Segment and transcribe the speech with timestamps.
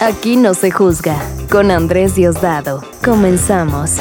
[0.00, 1.20] Aquí no se juzga.
[1.50, 2.84] Con Andrés Diosdado.
[3.04, 3.96] Comenzamos.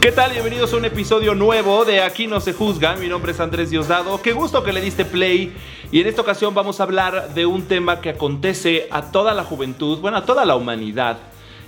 [0.00, 0.32] ¿Qué tal?
[0.32, 2.96] Bienvenidos a un episodio nuevo de Aquí no se juzga.
[2.96, 4.22] Mi nombre es Andrés Diosdado.
[4.22, 5.52] Qué gusto que le diste play.
[5.92, 9.44] Y en esta ocasión vamos a hablar de un tema que acontece a toda la
[9.44, 11.18] juventud, bueno, a toda la humanidad.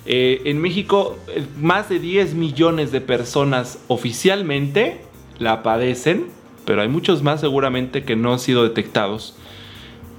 [0.06, 5.02] Eh, en México, eh, más de 10 millones de personas oficialmente
[5.38, 6.28] la padecen,
[6.64, 9.36] pero hay muchos más seguramente que no han sido detectados.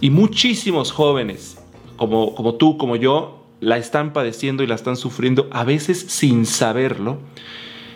[0.01, 1.62] Y muchísimos jóvenes
[2.09, 7.19] como, tú, como yo, la están padeciendo y la están sufriendo, a veces sin saberlo.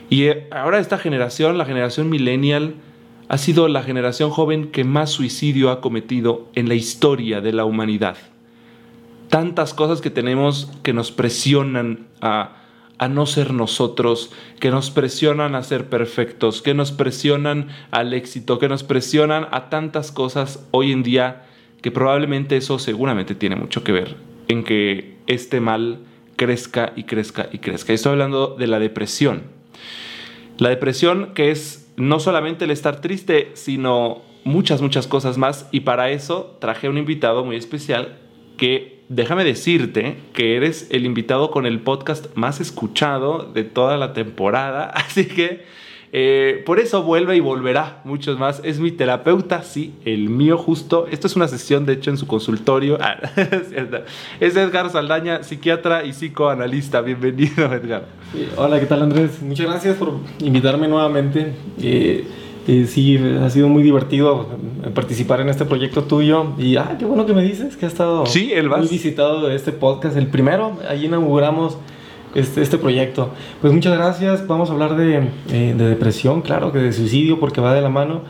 [0.09, 2.75] Y eh, ahora esta generación, la generación millennial,
[3.27, 7.65] ha sido la generación joven que más suicidio ha cometido en la historia de la
[7.65, 8.15] humanidad.
[9.29, 12.55] Tantas cosas que tenemos que nos presionan a,
[12.97, 14.31] a no ser nosotros,
[14.61, 19.69] que nos presionan a ser perfectos, que nos presionan al éxito, que nos presionan a
[19.69, 21.46] tantas cosas hoy en día
[21.81, 24.15] que probablemente eso seguramente tiene mucho que ver
[24.47, 25.99] en que este mal
[26.35, 27.93] crezca y crezca y crezca.
[27.93, 29.43] Estoy hablando de la depresión.
[30.57, 35.67] La depresión que es no solamente el estar triste, sino muchas, muchas cosas más.
[35.71, 38.19] Y para eso traje a un invitado muy especial
[38.55, 44.13] que déjame decirte que eres el invitado con el podcast más escuchado de toda la
[44.13, 44.85] temporada.
[44.95, 45.65] Así que
[46.13, 48.61] eh, por eso vuelve y volverá muchos más.
[48.63, 51.07] Es mi terapeuta, sí, el mío justo.
[51.11, 52.97] Esto es una sesión, de hecho, en su consultorio.
[53.01, 53.17] Ah,
[54.39, 57.01] es Edgar Saldaña, psiquiatra y psicoanalista.
[57.01, 58.05] Bienvenido, Edgar.
[58.55, 59.41] hola, ¿qué tal, Andrés?
[59.41, 61.53] Muchas gracias por invitarme nuevamente.
[61.81, 62.25] Eh,
[62.67, 64.47] eh, sí, ha sido muy divertido
[64.93, 66.53] participar en este proyecto tuyo.
[66.57, 69.55] Y, ah, qué bueno que me dices que ha estado sí, el muy visitado de
[69.55, 70.15] este podcast.
[70.15, 71.77] El primero, allí inauguramos
[72.37, 73.31] este, este proyecto.
[73.61, 74.45] Pues muchas gracias.
[74.45, 77.89] Vamos a hablar de, eh, de, depresión, claro, que de suicidio, porque va de la
[77.89, 78.21] mano.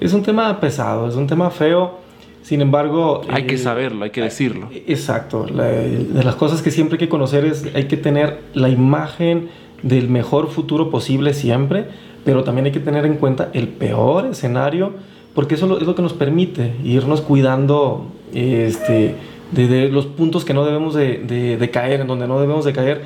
[0.00, 2.00] Es un tema pesado, es un tema feo.
[2.42, 3.22] Sin embargo...
[3.30, 4.68] Hay que eh, saberlo, hay que decirlo.
[4.72, 5.46] Eh, exacto.
[5.46, 9.48] de las cosas que siempre hay que conocer es, hay que tener la imagen
[9.82, 11.86] del mejor futuro posible siempre,
[12.24, 14.92] pero también hay que tener en cuenta el peor escenario,
[15.34, 19.14] porque eso es lo que nos permite irnos cuidando este,
[19.52, 22.64] de, de los puntos que no debemos de, de, de caer, en donde no debemos
[22.64, 23.02] de caer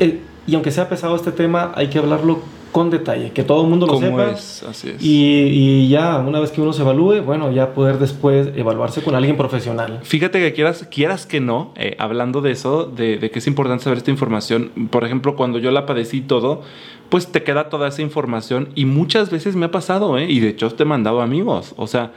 [0.00, 2.40] eh, y aunque sea pesado este tema, hay que hablarlo
[2.72, 4.30] con detalle, que todo el mundo lo sepa.
[4.30, 4.96] Es, así es.
[5.00, 9.36] Y, ya, una vez que uno se evalúe, bueno, ya poder después evaluarse con alguien
[9.36, 10.00] profesional.
[10.02, 13.84] Fíjate que quieras, quieras que no, eh, hablando de eso, de, de, que es importante
[13.84, 16.62] saber esta información, por ejemplo, cuando yo la padecí todo,
[17.08, 20.26] pues te queda toda esa información y muchas veces me ha pasado, ¿eh?
[20.30, 22.12] y de hecho te he mandado amigos, o sea,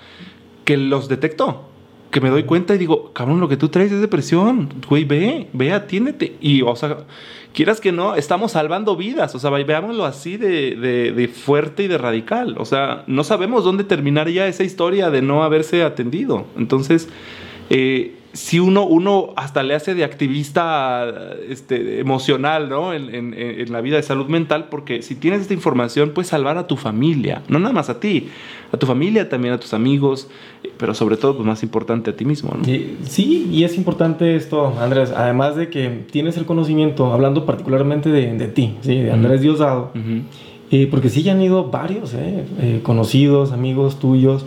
[0.66, 1.66] que los detecto
[2.12, 5.48] que me doy cuenta y digo, cabrón, lo que tú traes es depresión, güey, ve,
[5.54, 6.36] ve, atiéndete.
[6.42, 7.06] Y, o sea,
[7.54, 11.88] quieras que no, estamos salvando vidas, o sea, veámoslo así de, de, de, fuerte y
[11.88, 12.56] de radical.
[12.58, 16.46] O sea, no sabemos dónde terminar ya esa historia de no haberse atendido.
[16.58, 17.10] Entonces,
[17.70, 22.94] eh, si uno, uno hasta le hace de activista este, emocional, ¿no?
[22.94, 26.58] En, en, en, la vida de salud mental, porque si tienes esta información, puedes salvar
[26.58, 28.30] a tu familia, no nada más a ti,
[28.72, 30.30] a tu familia, también a tus amigos,
[30.78, 32.64] pero sobre todo, pues más importante a ti mismo, ¿no?
[32.64, 38.34] Sí, y es importante esto, Andrés, además de que tienes el conocimiento, hablando particularmente de,
[38.38, 39.02] de ti, ¿sí?
[39.02, 39.42] De Andrés uh -huh.
[39.42, 40.22] Diosdado, uh -huh.
[40.72, 42.46] eh, porque sí ya han ido varios, ¿eh?
[42.62, 44.46] Eh, conocidos, amigos tuyos,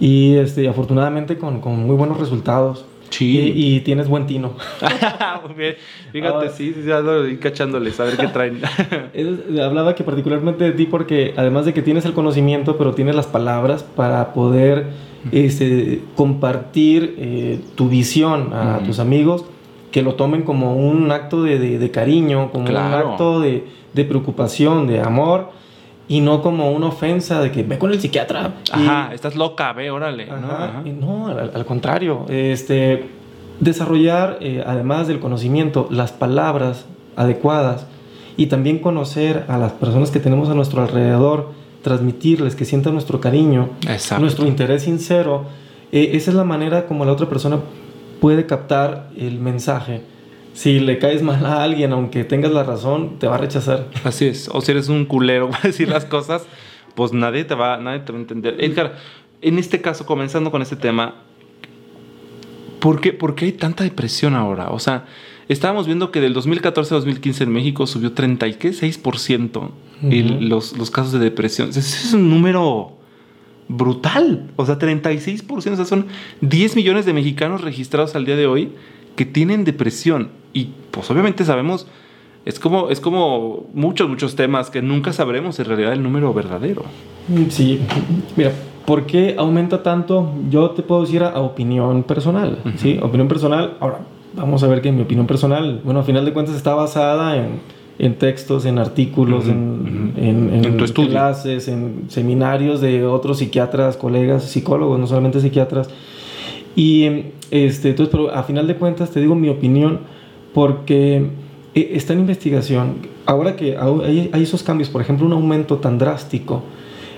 [0.00, 2.86] y este, afortunadamente con, con muy buenos resultados.
[3.10, 3.52] Sí.
[3.54, 4.54] Y, y, tienes buen tino.
[5.46, 5.76] Muy bien.
[6.12, 8.60] Fíjate, ah, sí, sí, ando cachándoles, a ver qué traen.
[9.62, 13.26] hablaba que particularmente de ti porque además de que tienes el conocimiento, pero tienes las
[13.26, 14.86] palabras para poder
[15.32, 19.44] este, compartir eh, tu visión a tus amigos,
[19.90, 23.06] que lo tomen como un acto de, de, de cariño, como claro.
[23.06, 25.63] un acto de, de preocupación, de amor
[26.08, 28.54] y no como una ofensa de que ve con el psiquiatra.
[28.70, 30.24] Ajá, y, estás loca, ve, órale.
[30.30, 30.52] Ajá, ¿no?
[30.52, 30.82] Ajá.
[30.84, 33.08] no al, al, contrario, este,
[33.60, 37.86] desarrollar, eh, además del conocimiento, las palabras adecuadas
[38.36, 43.20] y también conocer a las personas que tenemos a nuestro alrededor, transmitirles que sientan nuestro
[43.20, 44.20] cariño, Exacto.
[44.20, 45.44] nuestro interés sincero.
[45.92, 47.58] Eh, esa es la manera como la otra persona
[48.20, 50.02] puede captar el mensaje
[50.54, 53.88] si le caes mal a alguien, aunque tengas la razón, te va a rechazar.
[54.04, 54.48] Así es.
[54.52, 56.46] O si eres un culero para decir las cosas,
[56.94, 58.56] pues nadie te, va, nadie te va a entender.
[58.60, 58.96] Edgar,
[59.42, 61.16] en este caso, comenzando con este tema,
[62.80, 64.70] ¿por qué, ¿por qué hay tanta depresión ahora?
[64.70, 65.06] O sea,
[65.48, 69.70] estábamos viendo que del 2014 a 2015 en México subió 36% uh
[70.02, 70.40] -huh.
[70.40, 71.70] los, los casos de depresión.
[71.70, 72.96] Ese es un número
[73.66, 74.52] brutal.
[74.54, 75.72] O sea, 36%.
[75.72, 76.06] O sea, son
[76.42, 78.72] 10 millones de mexicanos registrados al día de hoy
[79.16, 80.43] que tienen depresión.
[80.54, 81.86] Y pues obviamente sabemos,
[82.46, 86.84] es como, es como muchos, muchos temas que nunca sabremos en realidad el número verdadero.
[87.50, 87.80] Sí,
[88.36, 88.52] mira,
[88.86, 90.32] ¿por qué aumenta tanto?
[90.50, 92.76] Yo te puedo decir a, a opinión personal, uh -huh.
[92.76, 92.98] ¿sí?
[93.02, 93.98] Opinión personal, ahora,
[94.34, 97.60] vamos a ver que mi opinión personal, bueno, a final de cuentas está basada en,
[97.98, 101.10] en textos, en artículos, en, en, En tu estudio.
[101.10, 105.88] clases, en seminarios de otros psiquiatras, colegas, psicólogos, no solamente psiquiatras.
[106.76, 107.06] Y
[107.50, 110.00] este, entonces, pero a final de cuentas te digo mi opinión
[110.54, 111.26] porque
[111.74, 112.94] eh, está en investigación.
[113.26, 116.62] Ahora que hay, hay esos cambios, por ejemplo, un aumento tan drástico,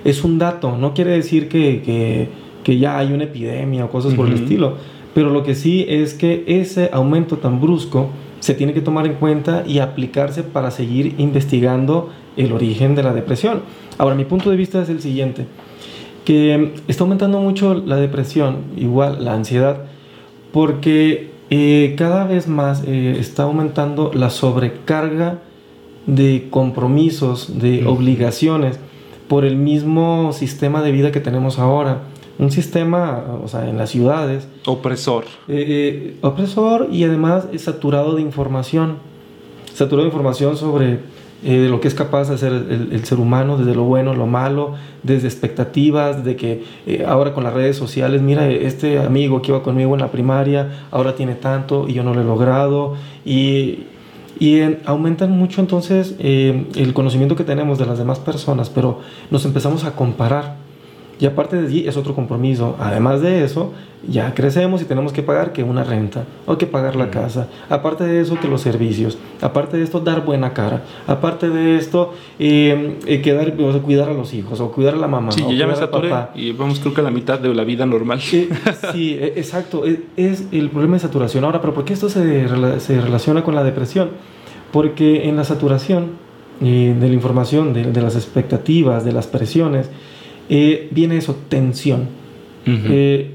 [0.05, 2.29] es un dato, no quiere decir que, que,
[2.65, 4.75] que ya hay una epidemia o cosas por el estilo,
[5.15, 8.11] pero lo que sí es que ese aumento tan brusco
[8.41, 13.13] se tiene que tomar en cuenta y aplicarse para seguir investigando el origen de la
[13.13, 13.63] depresión.
[13.99, 15.47] Ahora, mi punto de vista es el siguiente,
[16.25, 19.85] que está aumentando mucho la depresión, igual la ansiedad,
[20.53, 25.39] porque eh, cada vez más eh, está aumentando la sobrecarga
[26.07, 28.79] de compromisos, de obligaciones,
[29.29, 32.03] por el mismo sistema de vida que tenemos ahora.
[32.39, 35.25] Un sistema, o sea, en las ciudades, Opresor.
[35.49, 38.99] eh, opresor y además es saturado de información.
[39.73, 41.01] Saturado de información sobre
[41.45, 44.27] eh, de lo que es capaz de hacer el, ser humano, desde lo bueno, lo
[44.27, 49.53] malo, desde expectativas, de que eh, ahora con las redes sociales, mira, este amigo que
[49.53, 52.95] iba conmigo en la primaria, ahora tiene tanto y yo no lo he logrado.
[53.25, 53.85] Y,
[54.39, 59.01] y en- aumentan mucho entonces eh, el conocimiento que tenemos de las demás personas, pero
[59.31, 60.66] nos empezamos a comparar.
[61.19, 62.77] Y aparte de allí es otro compromiso.
[62.79, 63.73] Además de eso,
[64.07, 67.49] ya crecemos y tenemos que pagar que una renta, o que pagar la casa.
[67.71, 69.17] Aparte de eso, que los servicios.
[69.41, 70.85] Aparte de esto, dar buena cara.
[71.07, 75.09] Aparte de esto, eh, eh, o sea, cuidar a los hijos, o cuidar a la
[75.09, 75.33] mamá.
[75.33, 77.65] Sí, o yo ya me saturé y vamos creo que a la mitad de la
[77.65, 78.21] vida normal.
[78.33, 78.49] Eh,
[78.93, 79.85] sí, eh, exacto.
[79.85, 81.45] Es, es el problema de saturación.
[81.45, 82.47] Ahora, ¿pero por qué esto se,
[82.81, 84.11] se relaciona con la depresión?
[84.71, 86.27] Porque en la saturación
[86.61, 89.91] eh, de la información, de, de las expectativas, de las presiones,
[90.49, 92.09] eh, viene eso, tensión.
[92.67, 92.87] Ujú.
[92.91, 93.31] Eh,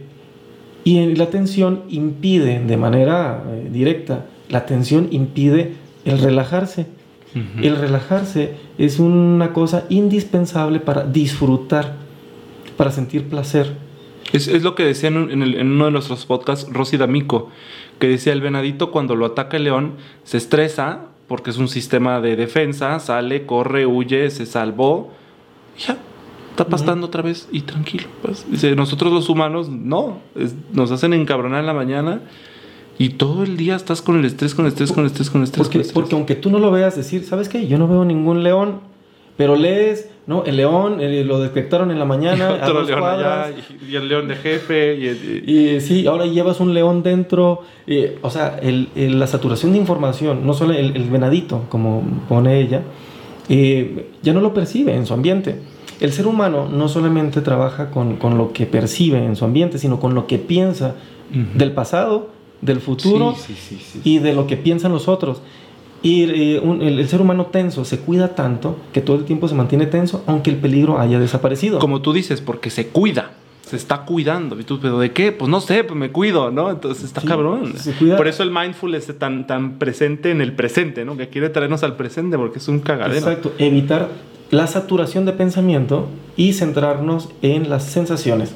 [0.84, 5.74] y la tensión impide, de manera eh, directa, la tensión impide
[6.06, 6.88] el relajarse.
[7.36, 7.64] Ujú.
[7.66, 11.96] El relajarse es una cosa indispensable para disfrutar,
[12.78, 13.74] para sentir placer.
[14.34, 16.98] Es, es lo que decía en, un- en el- en uno de nuestros podcasts Rosy
[16.98, 17.50] D'Amico,
[18.00, 19.94] que decía el venadito cuando lo ataca el león
[20.24, 25.12] se estresa porque es un sistema de defensa, sale, corre, huye, se salvó,
[25.78, 25.98] ya,
[26.52, 28.06] está pastando otra vez y tranquilo.
[28.22, 28.46] pues.
[28.50, 32.22] Dice, nosotros los humanos no, es- nos hacen encabronar en la mañana
[33.00, 35.42] y todo el día estás con el estrés, con el estrés, con el estrés, con
[35.42, 35.64] el estrés.
[35.66, 35.94] Porque, el estrés.
[35.94, 37.68] porque aunque tú no lo veas decir, ¿sabes qué?
[37.68, 38.80] Yo no veo ningún león,
[39.38, 40.44] pero lees, ¿no?
[40.44, 43.56] El león eh, lo detectaron en la mañana, a otro dos león cuadras, allá
[43.88, 45.08] y, y el león de jefe y-
[45.52, 47.62] y- Y sí, ahora llevas un león dentro.
[48.22, 52.60] o sea, el- el- la saturación de información, no solo el, el venadito, como pone
[52.62, 52.84] ella,
[53.50, 55.56] eh, ya no lo percibe en su ambiente.
[56.02, 60.00] El ser humano no solamente trabaja con, con lo que percibe en su ambiente, sino
[60.00, 60.96] con lo que piensa
[61.32, 61.58] Ujú.
[61.58, 62.30] del pasado,
[62.62, 65.42] del futuro Sí, sí, sí, y de lo que piensan los otros.
[66.04, 66.24] Y
[66.56, 69.54] eh, un- el, el ser humano tenso se cuida tanto que todo el tiempo se
[69.56, 71.78] mantiene tenso, aunque el peligro haya desaparecido.
[71.80, 73.34] Como tú dices, porque se cuida.
[73.62, 74.60] Se está cuidando.
[74.60, 75.32] ¿Y tú, pero de qué?
[75.32, 76.72] Pues no sé, pues me cuido, ¿no?
[76.72, 77.74] Entonces está cabrón.
[77.78, 78.18] se cuida.
[78.18, 81.16] Por eso el mindful es tan, tan presente en el presente, ¿no?
[81.16, 83.18] Que quiere traernos al presente porque es un cagadero.
[83.20, 84.10] Exacto, evitar
[84.52, 88.54] la saturación de pensamiento y centrarnos en las sensaciones.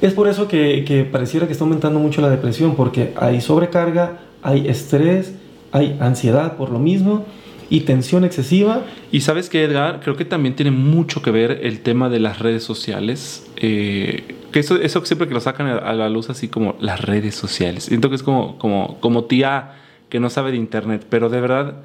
[0.00, 4.66] Es por eso que, pareciera que está aumentando mucho la depresión, porque hay sobrecarga, hay
[4.66, 5.34] estrés,
[5.72, 7.26] hay ansiedad por lo mismo
[7.68, 8.82] y tensión excesiva.
[9.12, 12.38] Y sabes que, Edgar, creo que también tiene mucho que ver el tema de las
[12.38, 13.46] redes sociales.
[13.56, 17.00] eh, que eso, eso siempre que lo sacan a a la luz así como las
[17.00, 17.84] redes sociales.
[17.84, 19.76] Siento que es como, como, como tía
[20.08, 21.06] que no sabe de internet.
[21.08, 21.82] Pero de verdad,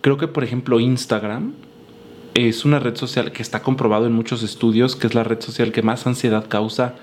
[0.00, 1.52] creo que por ejemplo Instagram
[2.46, 5.72] es una red social que está comprobado en muchos estudios que es la red social
[5.72, 6.94] que más ansiedad causa.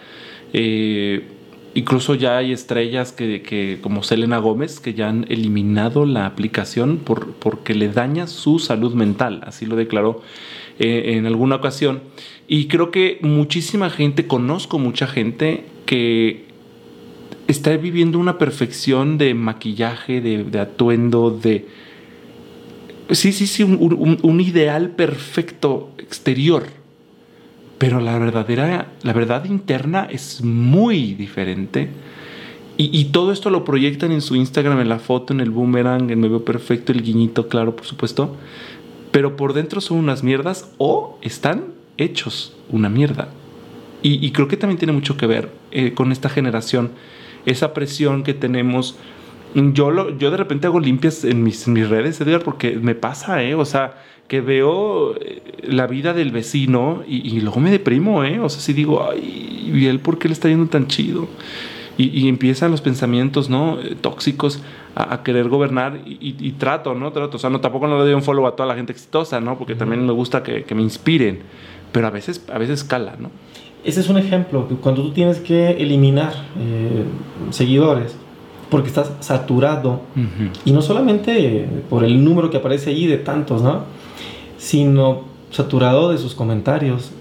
[0.54, 1.28] Eh,
[1.74, 6.98] incluso ya hay estrellas que, que, como Selena Gómez, que ya han eliminado la aplicación
[6.98, 9.42] por, porque le daña su salud mental.
[9.46, 10.22] Así lo declaró
[10.80, 12.02] eh, en alguna ocasión.
[12.48, 16.46] Y creo que muchísima gente, conozco mucha gente que
[17.48, 21.85] está viviendo una perfección de maquillaje, de, de atuendo, de...
[23.12, 26.64] Sí, sí, sí, un, ideal perfecto exterior.
[27.78, 31.90] Pero la verdadera, la verdad interna es muy diferente.
[32.78, 36.20] Y, todo esto lo proyectan en su Instagram, en la foto, en el boomerang, en
[36.20, 38.36] Me Veo Perfecto, el guiñito, claro, por supuesto.
[39.12, 43.30] Pero por dentro son unas mierdas o están hechos una mierda.
[44.02, 46.92] Y, y creo que también tiene mucho que ver eh, con esta generación,
[47.46, 48.98] esa presión que tenemos.
[49.56, 52.94] Yo, lo, yo de repente hago limpias en mis, en mis redes, Edgar, porque me
[52.94, 53.56] pasa, ¿eh?
[53.56, 53.96] O sea,
[54.28, 58.40] que veo eh, la vida del vecino y, y luego me deprimo, ¿eh?
[58.42, 61.30] O sea, si digo, ay, ¿y él por qué le está yendo tan chido?
[61.98, 63.80] Y, y empiezan los pensamientos, ¿no?
[63.80, 64.62] Eh, Tóxicos.
[64.96, 67.12] a, querer gobernar y, trato, ¿no?
[67.12, 69.42] Trato, o sea, no, tampoco no le doy un follow a toda la gente exitosa,
[69.42, 69.58] ¿no?
[69.58, 71.40] Porque también me gusta que, que, me inspiren,
[71.92, 73.30] pero a veces, a veces cala, ¿no?
[73.86, 77.04] Ese es un ejemplo, cuando tú tienes que eliminar eh,
[77.52, 78.18] seguidores,
[78.70, 80.02] porque estás saturado,
[80.66, 83.84] y no solamente por el número que aparece allí de tantos, ¿no?
[84.58, 87.12] Sino saturado de sus comentarios.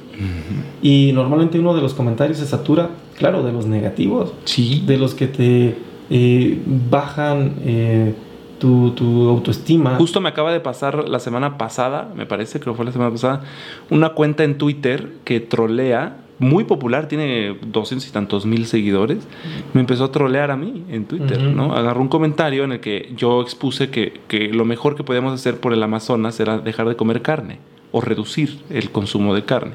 [0.82, 4.82] Y normalmente uno de los comentarios se satura, claro, de los negativos, sí.
[4.86, 5.76] de los que te
[6.10, 8.14] eh, bajan eh,
[8.58, 9.96] tu, tu, autoestima.
[9.96, 13.10] Justo me acaba de pasar la semana pasada, me parece, creo que fue la semana
[13.10, 13.42] pasada,
[13.90, 19.26] una cuenta en Twitter que trolea muy popular, tiene doscientos y tantos mil seguidores,
[19.72, 21.74] me empezó a trolear a mí en Twitter, ¿no?
[21.74, 25.60] Agarró un comentario en el que yo expuse que, que, lo mejor que podíamos hacer
[25.60, 27.58] por el Amazonas era dejar de comer carne
[27.92, 29.74] o reducir el consumo de carne.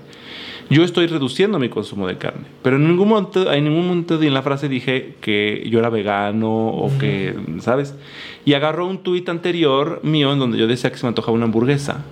[0.70, 4.34] Yo estoy reduciendo mi consumo de carne, pero en ningún momento, en ningún momento en
[4.34, 7.96] la frase dije que yo era vegano o que, ¿sabes?
[8.46, 11.46] Y agarró un tuit anterior mío en donde yo decía que se me antojaba una
[11.46, 12.04] hamburguesa.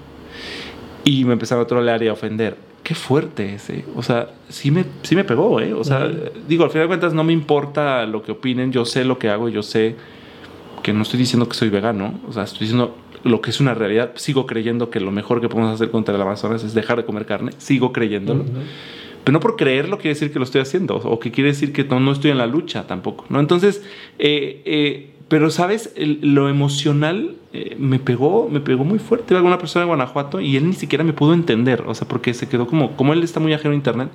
[1.04, 3.84] Y me empezaron a trolear y a ofender qué fuerte ese.
[3.98, 5.74] O sea, sí me, sí me pegó, ¿eh?
[5.74, 6.10] O sea,
[6.48, 9.28] digo, al final de cuentas no me importa lo que opinen, yo sé lo que
[9.28, 9.98] hago, yo sé
[10.84, 13.74] que no estoy diciendo que soy vegano, o sea, estoy diciendo lo que es una
[13.74, 14.14] realidad.
[14.16, 17.26] Sigo creyendo que lo mejor que podemos hacer contra el Amazonas es dejar de comer
[17.26, 18.46] carne, sigo creyéndolo.
[19.26, 21.84] Pero no por creerlo quiere decir que lo estoy haciendo, o que quiere decir que
[21.84, 23.42] no, no estoy en la lucha tampoco, ¿no?
[23.42, 23.84] Entonces,
[24.18, 25.94] eh, eh, pero, ¿sabes?
[25.98, 29.34] lo emocional eh, me pegó, me pegó muy fuerte.
[29.34, 31.84] Iba una persona de Guanajuato y él ni siquiera me pudo entender.
[31.86, 34.10] O sea, porque se quedó como, como él está muy ajeno a internet.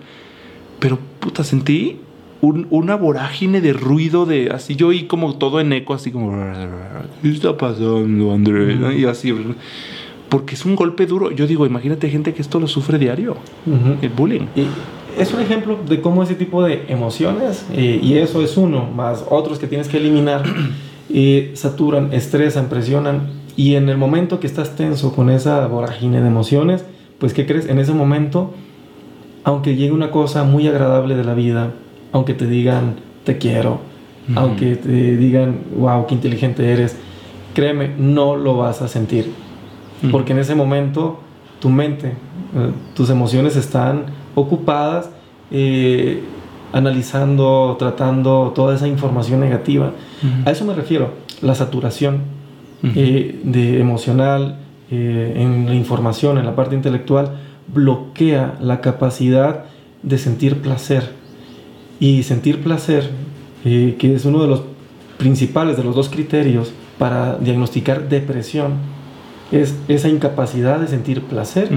[0.79, 2.01] Pero, puta, sentí
[2.43, 6.33] una vorágine de ruido, de así yo y como todo en eco, así como,
[7.23, 8.99] ¿qué está pasando, Andrés?
[8.99, 9.33] Y así,
[10.29, 11.31] porque es un golpe duro.
[11.31, 13.37] Yo digo, imagínate gente que esto lo sufre diario,
[14.01, 14.47] el bullying.
[14.57, 14.67] Y
[15.17, 19.25] es un ejemplo de cómo ese tipo de emociones, eh, y eso es uno, más
[19.31, 20.43] otros que tienes que eliminar.
[21.55, 26.85] Saturan, estresan, presionan y en el momento que estás tenso con esa vorágine de emociones,
[27.19, 27.69] pues ¿qué crees?
[27.69, 28.55] En ese momento,
[29.45, 31.73] aunque llegue una cosa muy agradable de la vida,
[32.13, 33.81] aunque te digan te quiero,
[34.35, 36.97] aunque te digan wow, qué inteligente eres,
[37.55, 39.31] créeme, no lo vas a sentir.
[40.11, 41.21] Porque en ese momento
[41.61, 45.11] tu mente, eh, tus emociones están ocupadas
[45.53, 46.23] eh,
[46.73, 49.93] analizando, tratando toda esa información negativa.
[50.45, 51.11] A eso me refiero,
[51.41, 52.23] la saturación
[52.83, 54.59] eh, de emocional
[54.91, 57.37] eh, en la información, en la parte intelectual,
[57.73, 59.65] bloquea la capacidad
[60.03, 61.13] de sentir placer.
[62.01, 63.11] Y sentir placer,
[63.65, 64.63] eh, que es uno de los
[65.19, 68.73] principales, de los dos criterios para diagnosticar depresión,
[69.53, 71.69] es esa incapacidad de sentir placer.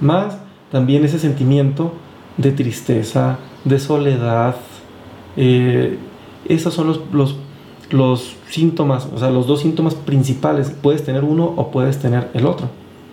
[0.00, 0.38] Más
[0.70, 1.92] también ese sentimiento
[2.40, 4.56] de tristeza, de soledad.
[5.36, 5.98] Eh,
[6.48, 7.36] esos son los, los,
[7.90, 10.70] los, síntomas, o sea, los dos síntomas principales.
[10.82, 12.68] Puedes tener uno o puedes tener el otro.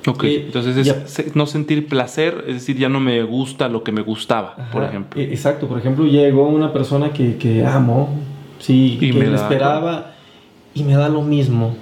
[0.07, 3.91] Ok, eh, entonces es no sentir placer, es decir, ya no me gusta lo que
[3.91, 5.19] me gustaba, por ejemplo.
[5.19, 8.09] E, exacto, por ejemplo, llegó una persona que, que amo,
[8.59, 10.13] sí, que me, esperaba
[10.73, 11.75] y me da lo mismo.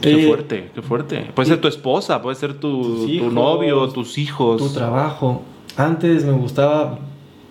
[0.00, 1.26] Qué eh, fuerte, qué fuerte.
[1.34, 4.60] Puede ser tu esposa, puede ser tu, tu novio, tus hijos.
[4.60, 5.42] Tu trabajo.
[5.76, 6.98] Antes me gustaba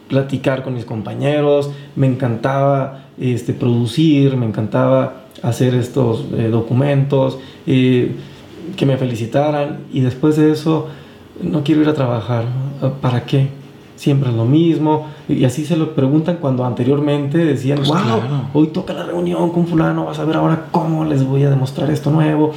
[0.08, 8.12] platicar con mis compañeros, me encantaba este, producir, me encantaba hacer estos eh, documentos, eh,
[8.76, 10.88] que me felicitaran y después de eso
[11.42, 12.46] no quiero ir a trabajar.
[13.02, 13.50] ¿Para qué?
[14.00, 15.08] Siempre es lo mismo.
[15.28, 19.68] Y así se lo preguntan cuando anteriormente decían, wow, pues hoy toca la reunión con
[19.68, 22.54] fulano, vas a ver ahora cómo les voy a demostrar esto nuevo.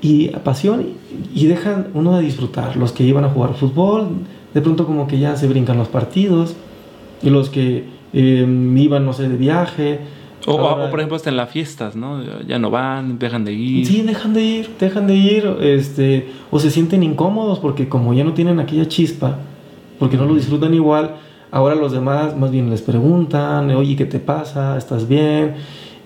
[0.00, 0.86] Y pasión
[1.34, 2.76] y dejan uno de disfrutar.
[2.76, 4.10] Los que iban a jugar fútbol,
[4.54, 6.54] de pronto como que ya se brincan los partidos.
[7.20, 9.98] Y los que em, iban, no sé, de viaje.
[10.46, 12.22] O, por ejemplo hasta en las fiestas, ¿no?
[12.46, 13.86] Ya no van, dejan de ir.
[13.86, 18.22] Sí, dejan de ir, dejan de ir, este, o se sienten incómodos porque como ya
[18.22, 19.40] no tienen aquella chispa,
[20.00, 21.16] porque no lo disfrutan igual.
[21.52, 24.76] Ahora los demás más bien les preguntan, oye, ¿qué te pasa?
[24.76, 25.54] ¿Estás bien?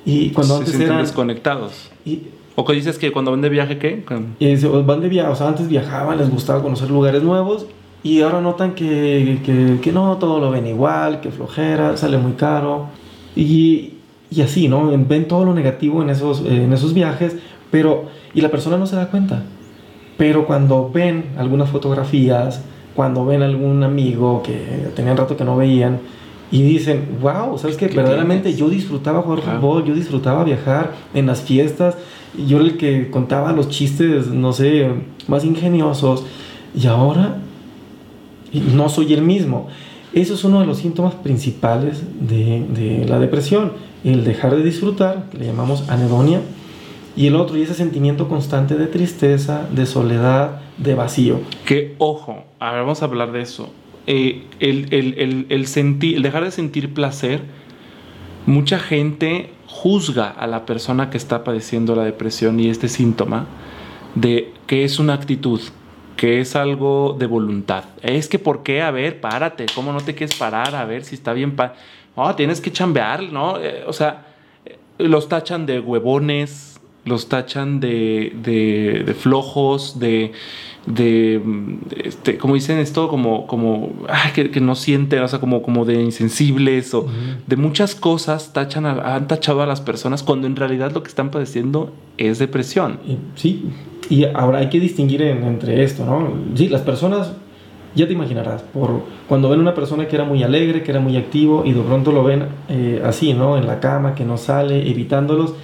[0.04, 1.90] Y cuando Se antes eran desconectados.
[2.04, 2.24] Y,
[2.56, 4.04] o que dices que cuando van de viaje, ¿qué?
[4.38, 7.66] Y van de viaje, o sea, antes viajaban, les gustaba conocer lugares nuevos
[8.02, 12.32] y ahora notan que, que, que no, todo lo ven igual, que flojera, sale muy
[12.32, 12.88] caro.
[13.34, 13.94] Y,
[14.30, 14.90] y así, ¿no?
[14.90, 17.36] Ven todo lo negativo en esos, en esos viajes,
[17.70, 19.42] pero, y la persona no se da cuenta.
[20.16, 22.62] Pero cuando ven algunas fotografías,
[22.94, 26.00] cuando ven algún amigo que tenían rato que no veían
[26.50, 27.88] y dicen, wow, ¿sabes qué?
[27.88, 31.96] Verdaderamente yo disfrutaba jugar fútbol, yo disfrutaba viajar en las fiestas,
[32.46, 34.88] yo era el que contaba los chistes, no sé,
[35.26, 36.24] más ingeniosos
[36.74, 37.38] y ahora
[38.52, 39.68] no soy el mismo.
[40.12, 43.72] Eso es uno de los síntomas principales de, de la depresión,
[44.04, 46.40] el dejar de disfrutar, que le llamamos anedonia,
[47.16, 51.40] y el otro, y ese sentimiento constante de tristeza, de soledad, de vacío.
[51.64, 53.73] Que, ojo, a vamos a hablar de eso.
[54.07, 57.43] Eh, el, el, el, sentir, el dejar de sentir placer,
[58.47, 63.47] mucha gente juzga a la persona que está padeciendo la depresión y este síntoma
[64.14, 65.61] de que es una actitud,
[66.16, 67.85] que es algo de voluntad.
[68.02, 68.83] Es que, ¿por qué?
[68.83, 70.75] A ver, párate, ¿cómo no te quieres parar?
[70.75, 71.57] A ver si está bien.
[71.57, 71.75] Pa
[72.16, 73.59] no, tienes que chambear, ¿no?
[73.61, 74.26] Eh, o sea,
[74.64, 76.74] eh, los tachan de huevones,
[77.04, 80.32] los tachan de, de, flojos, de,
[80.87, 81.40] de,
[82.02, 83.92] este, como dicen esto, como, como
[84.34, 87.06] que, que, no sienten, o sea, como, como de insensibles o
[87.46, 91.30] de muchas cosas tachan han tachado a las personas cuando en realidad lo que están
[91.30, 92.99] padeciendo es depresión.
[93.34, 93.70] Sí,
[94.08, 96.32] y ahora hay que distinguir entre esto, ¿no?
[96.54, 97.32] Sí, las personas,
[97.94, 101.16] ya te imaginarás, por cuando ven una persona que era muy alegre, que era muy
[101.16, 103.58] activo y de pronto lo ven eh, así, ¿no?
[103.58, 105.54] En la cama, que no sale, evitándolos,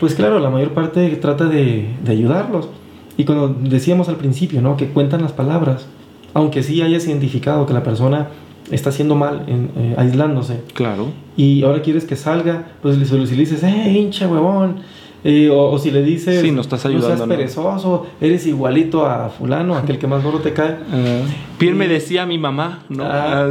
[0.00, 2.68] pues claro, la mayor parte trata de, de ayudarlos.
[3.16, 4.76] Y cuando decíamos al principio, ¿no?
[4.76, 5.86] Que cuentan las palabras,
[6.34, 8.28] aunque sí hayas identificado que la persona
[8.70, 10.62] está haciendo mal, en, eh, aislándose.
[10.74, 11.08] Claro.
[11.36, 14.80] Y ahora quieres que salga, pues si le dices, ¡eh, hincha huevón!
[15.24, 17.08] Eh, o, si le dices, sí, no estás ayudando.
[17.08, 20.76] No seas perezoso, eres igualito a fulano, aquel que más gordo te cae.
[21.58, 23.02] Uh, me decía mi mamá, ¿no?
[23.02, 23.48] Ah,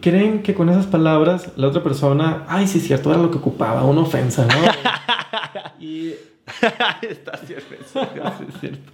[0.00, 3.36] creen que con esas palabras la otra persona, ay, sí es cierto, era lo que
[3.36, 4.54] ocupaba, una ofensa, ¿no?
[5.82, 6.14] y...
[7.02, 8.92] Está cierto, es cierto.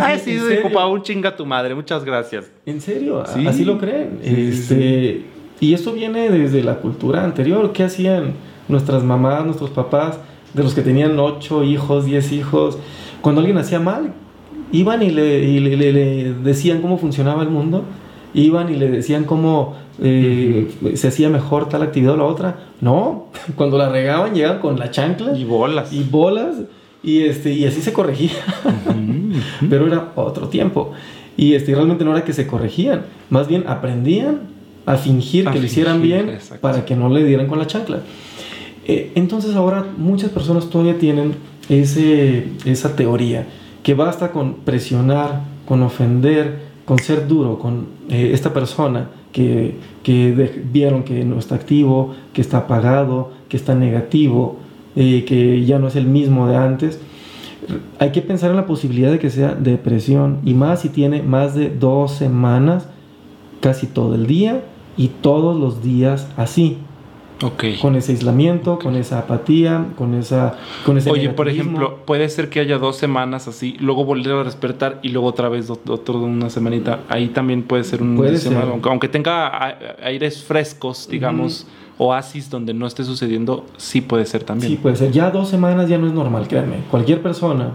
[0.00, 2.50] ay, sí, ocupaba un chinga tu madre, muchas gracias.
[2.64, 3.22] ¿En serio?
[3.22, 4.18] Así lo creen.
[4.22, 5.24] este,
[5.60, 7.72] Y eso viene desde la cultura anterior.
[7.72, 8.34] ¿Qué hacían
[8.68, 10.18] nuestras mamás, nuestros papás?
[10.56, 12.78] de los que tenían ocho hijos, diez hijos,
[13.20, 14.14] cuando alguien hacía mal,
[14.72, 17.84] iban y le, le, decían cómo funcionaba el mundo,
[18.32, 22.58] iban y le decían cómo eh, se hacía mejor tal actividad o la otra.
[22.80, 23.26] No,
[23.56, 25.92] cuando la regaban llegaban con la chancla y bolas.
[25.92, 26.56] Y bolas
[27.02, 28.32] y, este, y así se corregía.
[29.70, 30.92] Pero era otro tiempo.
[31.36, 34.40] Y este, realmente no era que se corregían, más bien aprendían
[34.86, 38.00] a fingir que lo hicieran bien para que no le dieran con la chancla.
[38.86, 41.34] Eh, entonces ahora muchas personas todavía tienen
[41.68, 43.46] ese, esa teoría,
[43.82, 49.74] que basta con presionar, con ofender, con ser duro con eh, esta persona que,
[50.72, 54.56] vieron que no está activo, que está apagado, que está negativo,
[54.94, 57.00] eh, que ya no es el mismo de antes.
[57.98, 61.54] Hay que pensar en la posibilidad de que sea depresión y más si tiene más
[61.54, 62.88] de dos semanas,
[63.60, 64.62] casi todo el día
[64.96, 66.78] y todos los días así.
[67.38, 72.48] Con ese aislamiento, con esa apatía, con esa con ese Oye, por ejemplo, puede ser
[72.48, 76.48] que haya dos semanas así, luego volver a despertar y luego otra vez otro una
[76.48, 77.00] semanita.
[77.10, 78.16] Ahí también puede ser un
[78.82, 81.66] aunque, tenga aires frescos, digamos,
[81.98, 84.72] oasis donde no esté sucediendo, sí puede ser también.
[84.72, 85.12] Sí, puede ser.
[85.12, 86.78] Ya dos semanas ya no es normal, créanme.
[86.90, 87.74] Cualquier persona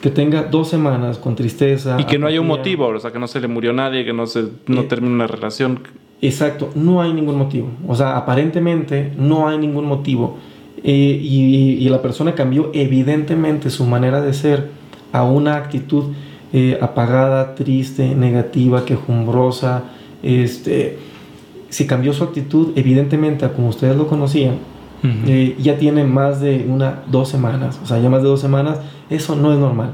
[0.00, 1.96] que tenga dos semanas con tristeza.
[2.00, 4.12] Y que no haya un motivo, o sea, que no se le murió nadie, que
[4.12, 5.80] no se no eh, termine una relación
[6.20, 7.68] Exacto, no hay ningún motivo.
[7.86, 10.36] O sea, aparentemente no hay ningún motivo.
[10.82, 14.70] Eh, y, la persona cambió evidentemente su manera de ser
[15.12, 16.04] a una actitud
[16.52, 19.84] eh, apagada, triste, negativa, quejumbrosa.
[20.22, 20.98] Este,
[21.68, 24.56] si cambió su actitud, evidentemente, a como ustedes lo conocían,
[25.26, 27.78] eh, ya tiene más de una, dos semanas.
[27.82, 28.78] O sea, ya más de dos semanas,
[29.10, 29.92] eso no es normal.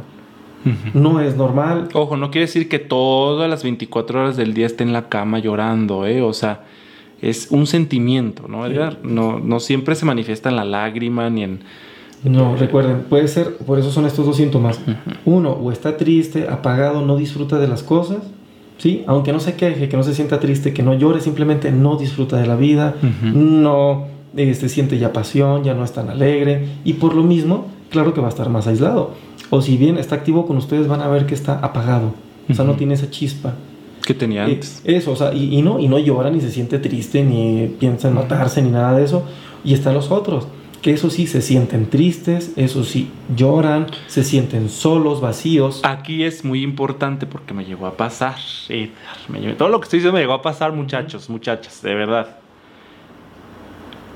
[0.95, 1.89] No es normal.
[1.93, 5.39] Ojo, no quiere decir que todas las 24 horas del día esté en la cama
[5.39, 6.23] llorando, ¿eh?
[6.23, 6.65] O sea,
[7.21, 8.99] es un sentimiento, ¿no, Edgar?
[9.03, 11.61] No, no siempre se manifiesta en la lágrima ni en...
[12.23, 14.81] No, recuerden, puede ser, por eso son estos dos síntomas.
[15.27, 18.19] Uno, o está triste, apagado, no disfruta de las cosas,
[18.79, 19.05] ¿sí?
[19.07, 22.39] Aunque no se queje, que no se sienta triste, que no llore, simplemente no disfruta
[22.39, 27.15] de la vida, no este, siente ya pasión, ya no es tan alegre, y por
[27.15, 29.13] lo mismo, claro que va a estar más aislado.
[29.51, 32.15] O si bien está activo con ustedes, van a ver que está apagado.
[32.49, 33.55] O sea, no tiene esa chispa.
[34.05, 34.83] Que tenía antes.
[34.85, 38.15] eso, o sea, y, no, y no llora, ni se siente triste, ni piensa en
[38.15, 39.23] matarse, ni nada de eso.
[39.65, 40.47] Y están los otros,
[40.83, 45.81] que eso sí se sienten tristes, eso sí lloran, se sienten solos, vacíos.
[45.85, 48.37] Aquí es muy importante porque me llegó a pasar.
[49.57, 52.44] todo lo que estoy diciendo me llegó a pasar, muchachos, muchachas, de verdad.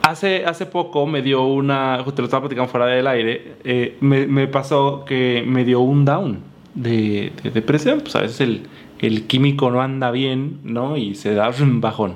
[0.09, 4.47] Hace, hace poco me dio una, te lo estaba platicando fuera del aire, eh, me,
[4.47, 6.39] pasó que me dio un down
[6.75, 8.63] de, depresión, pues a veces el,
[9.01, 10.97] el, químico no anda bien, ¿no?
[10.97, 12.15] Y se da un bajón.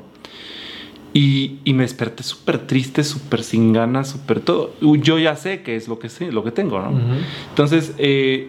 [1.13, 4.73] Y, y me desperté súper triste, súper sin ganas, súper todo.
[4.81, 6.99] Yo ya sé qué es lo que, sé, lo que tengo, ¿no?
[7.51, 8.49] Entonces, eh,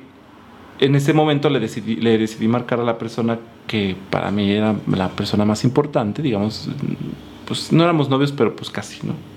[0.80, 4.74] en ese momento le decidí, le decidí marcar a la persona que para mí era
[4.90, 6.70] la persona más importante, digamos,
[7.46, 9.33] pues no éramos novios, pero pues casi, ¿no?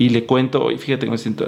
[0.00, 1.46] Y le cuento, y fíjate que me siento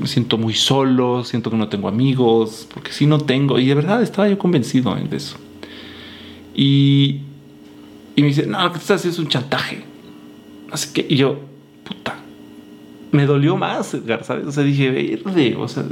[0.00, 3.74] me siento muy solo, siento que no tengo amigos, porque sí no tengo, y de
[3.74, 5.36] verdad estaba yo convencido de eso.
[6.54, 7.20] Y,
[8.16, 9.84] y me dice, no, lo que estás haciendo es un chantaje.
[10.72, 11.38] Así que, y yo,
[11.86, 12.16] puta,
[13.12, 14.46] me dolió más, Edgar, ¿sabes?
[14.46, 15.84] O sea, dije, verde, o sea,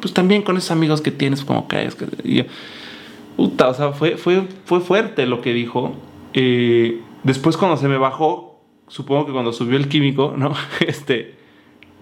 [0.00, 2.06] pues también con esos amigos que tienes, como que es que...
[2.24, 2.44] Y yo,
[3.36, 5.94] puta, o sea, fue, fue, fue fuerte lo que dijo.
[6.32, 8.45] Eh, después cuando se me bajó,
[8.88, 10.54] supongo que cuando subió el químico, ¿no?
[10.86, 11.34] Este,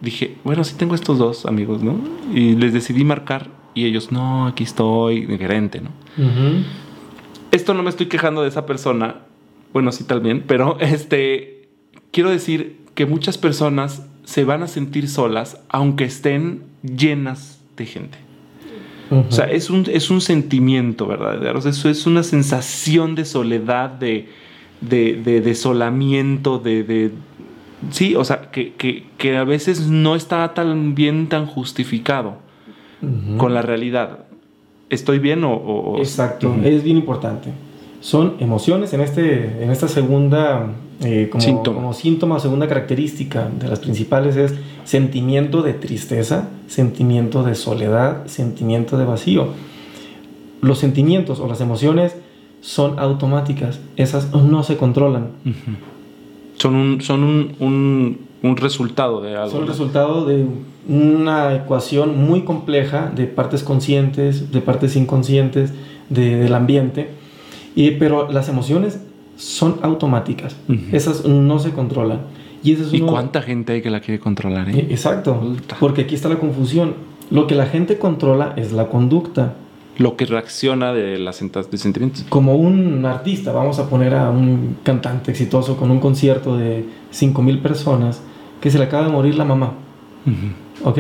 [0.01, 1.99] dije, bueno, sí tengo estos dos amigos, ¿no?
[2.33, 5.91] Y les decidí marcar y ellos, no, aquí estoy, diferente, ¿no?
[7.51, 9.23] Esto no me estoy quejando de esa persona,
[9.73, 11.69] bueno, sí también, pero este,
[12.13, 18.19] quiero decir que muchas personas se van a sentir solas aunque estén llenas de gente.
[19.11, 21.55] O sea, es un, es un sentimiento, ¿verdad?
[21.55, 24.29] O sea, eso es una sensación de soledad, de,
[24.81, 27.11] de, de desolamiento, de, de-
[27.91, 32.37] Sí, o sea, que, que- que a veces no está tan bien, tan justificado
[33.37, 34.21] con la realidad.
[34.89, 35.53] ¿Estoy bien o...?
[35.55, 37.51] o- Exacto, es bien importante.
[38.01, 40.71] Son emociones en, este, en esta segunda
[41.03, 41.77] eh, como, Síntoma.
[41.77, 48.97] como síntoma, segunda característica de las principales es sentimiento de tristeza, sentimiento de soledad, sentimiento
[48.97, 49.49] de vacío.
[50.63, 52.15] Los sentimientos o las emociones
[52.65, 55.29] son automáticas, esas no se controlan.
[56.57, 59.51] Son un, son un, un, un resultado de algo.
[59.51, 60.47] Son el resultado de
[60.89, 65.75] una ecuación muy compleja de partes conscientes, de partes inconscientes
[66.09, 67.11] de- del ambiente,
[67.77, 69.01] y, pero las emociones
[69.37, 70.57] son automáticas,
[70.93, 72.21] esas no se controlan.
[72.63, 74.71] Y, es ¿Y uno- cuánta gente hay que la quiere controlar?
[74.71, 74.87] Eh?
[74.91, 76.95] Exacto, porque aquí está la confusión.
[77.31, 79.55] Lo que la gente controla es la conducta.
[79.99, 82.25] Lo que reacciona de las de sentimientos.
[82.29, 87.61] Como un artista, vamos a poner a un cantante exitoso con un concierto de 5.000
[87.63, 88.21] personas
[88.61, 89.75] que se le acaba de morir la mamá.
[90.27, 90.89] Ujú.
[90.91, 90.99] ¿Ok?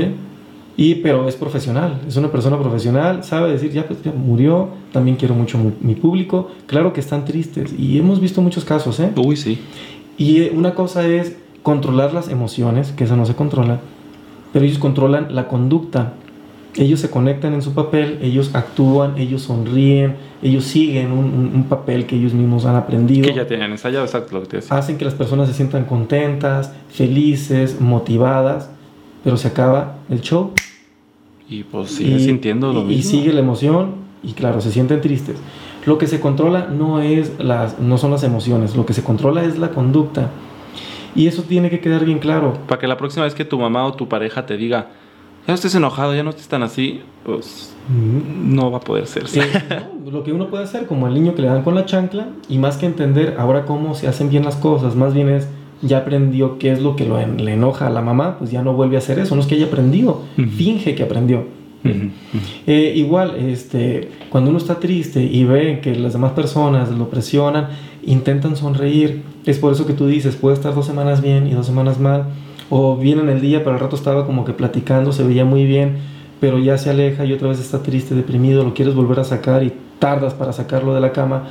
[0.77, 5.17] Y, pero es profesional, es una persona profesional, sabe decir, ya, pues, ya murió, también
[5.17, 6.51] quiero mucho mu- mi público.
[6.67, 9.11] Claro que están tristes y hemos visto muchos casos, ¿eh?
[9.17, 9.61] Uy, sí.
[10.19, 13.81] Y eh, una cosa es controlar las emociones, que eso no se controla,
[14.53, 16.15] pero ellos controlan la conducta.
[16.77, 21.65] Ellos se conectan en su papel, ellos actúan, ellos sonríen, ellos siguen un, un- un
[21.65, 23.29] papel que ellos mismos han aprendido.
[23.29, 24.77] Que ya tenían ensayado, exacto lo que te decía.
[24.77, 28.71] Hacen que las personas se sientan contentas, felices, motivadas,
[29.23, 30.53] pero se acaba el show
[31.49, 32.99] Y pues sigue sintiendo lo y- mismo.
[32.99, 35.37] Y sigue la emoción y claro, se sienten tristes.
[35.87, 39.45] Lo que se controla no, es las, no son las emociones, lo que se controla
[39.45, 40.31] es la conducta.
[41.15, 42.55] Y eso tiene que quedar bien claro.
[42.67, 44.89] Para que la próxima vez que tu mamá o tu pareja te diga,
[45.47, 47.73] no estés enojado, ya no estés tan así, pues
[48.51, 49.25] no va a poder ser.
[49.35, 49.41] Eh,
[50.05, 52.29] no, lo que uno puede hacer, como el niño que le dan con la chancla,
[52.49, 55.49] y más que entender ahora cómo se hacen bien las cosas, más bien es,
[55.83, 58.63] ya aprendió qué es lo que lo en- le enoja a la mamá, pues ya
[58.63, 60.23] no vuelve a hacer eso, no es que haya aprendido,
[60.57, 61.45] finge que aprendió.
[62.67, 67.69] Eh, igual, este, cuando uno está triste y ve que las demás personas lo presionan,
[68.07, 69.23] intentan sonreír.
[69.45, 72.25] Es por eso que tú dices, puede estar dos semanas bien y dos semanas mal.
[72.77, 75.65] O bien en el día, pero al rato estaba como que platicando, se veía muy
[75.65, 75.99] bien,
[76.41, 79.63] pero ya se aleja y otra vez está triste, deprimido, lo quieres volver a sacar
[79.63, 81.45] y tardas para sacarlo de la cama.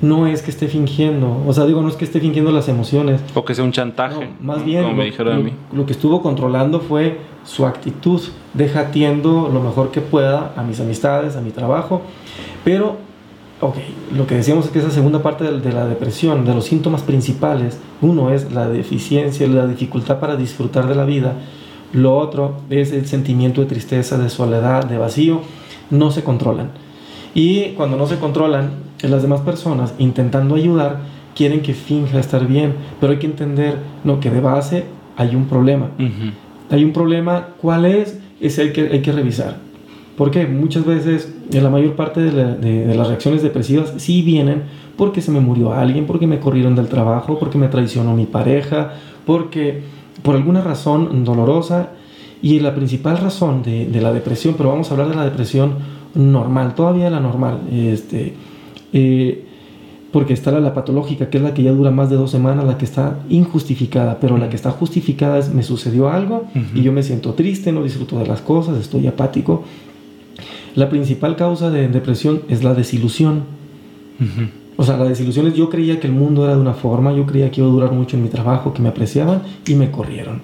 [0.00, 3.20] No es que esté fingiendo, o sea, digo, no es que esté fingiendo las emociones,
[3.34, 4.18] O que sea un chantaje.
[4.24, 5.52] no, más bien, Como lo, me dijeron a lo- mí.
[5.74, 8.20] lo que estuvo controlando fue su actitud.
[8.54, 12.00] Deja atiendo lo mejor que pueda a mis amistades, a mi trabajo.
[12.64, 12.96] Pero,
[13.62, 13.76] ok,
[14.14, 17.02] lo que decíamos es que esa segunda parte de, de la depresión, de los síntomas
[17.02, 21.36] principales, uno es la deficiencia, la dificultad para disfrutar de la vida.
[21.92, 25.40] Lo otro es el sentimiento de tristeza, de soledad, de vacío.
[25.90, 26.70] No se controlan.
[27.34, 28.70] Y cuando no se controlan,
[29.02, 31.00] las demás personas intentando ayudar
[31.34, 34.84] quieren que finja estar bien, pero hay que entender no, que de base
[35.16, 35.90] hay un problema.
[36.70, 38.18] Hay un problema, ¿cuál es?
[38.40, 39.56] Es el que hay que revisar.
[40.16, 44.22] Porque muchas veces, en la mayor parte de, la- de- de las reacciones depresivas, sí
[44.22, 44.62] vienen
[44.96, 48.92] porque se me murió alguien, porque me corrieron del trabajo, porque me traicionó mi pareja,
[49.24, 49.82] porque
[50.22, 51.90] por alguna razón dolorosa.
[52.42, 55.74] Y la principal razón de, de la depresión, pero vamos a hablar de la depresión
[56.14, 58.34] normal, todavía la normal, este,
[58.92, 59.44] eh,
[60.10, 62.66] porque está la, la patológica, que es la que ya dura más de dos semanas,
[62.66, 66.78] la que está injustificada, pero la que está justificada es me sucedió algo y Ujú.
[66.80, 69.62] yo me siento triste, no disfruto de las cosas, estoy apático.
[70.74, 73.42] La principal causa de depresión es la desilusión.
[74.20, 74.48] Ujú.
[74.76, 77.26] O sea, la desilusión es yo creía que el mundo era de una forma, yo
[77.26, 80.40] creía que iba a durar mucho en mi trabajo, que me apreciaban y me corrieron.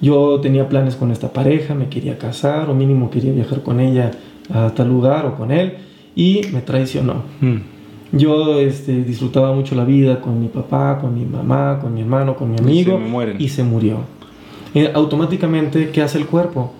[0.00, 4.12] Yo tenía planes con esta pareja, me quería casar o mínimo quería viajar con ella
[4.52, 5.74] a tal lugar o con él
[6.14, 7.22] y me traicionó.
[7.40, 7.56] Mm.
[8.12, 12.36] Yo este, disfrutaba mucho la vida con mi papá, con mi mamá, con mi hermano,
[12.36, 12.98] con mi Y amigo
[13.36, 13.98] se y se murió.
[14.74, 16.72] eh, automáticamente, ¿qué hace el cuerpo?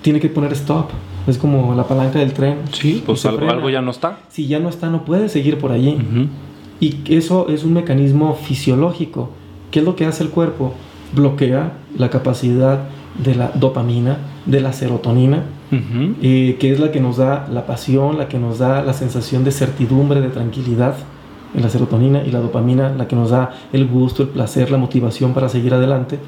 [0.00, 0.86] Tiene que poner stop.
[1.26, 2.58] Es como la palanca del tren.
[2.72, 4.18] Sí, pues algo, ya no está.
[4.28, 5.98] Si ya no está, no puede seguir por allí.
[6.80, 9.30] Y eso es un mecanismo fisiológico.
[9.70, 10.74] ¿Qué es lo que hace el cuerpo?
[11.14, 12.88] Bloquea la capacidad
[13.22, 15.44] de la dopamina, de la serotonina,
[16.22, 19.44] eh, que es la que nos da la pasión, la que nos da la sensación
[19.44, 20.96] de certidumbre, de tranquilidad.
[21.54, 25.34] La serotonina y la dopamina, la que nos da el gusto, el placer, la motivación
[25.34, 26.18] para seguir adelante.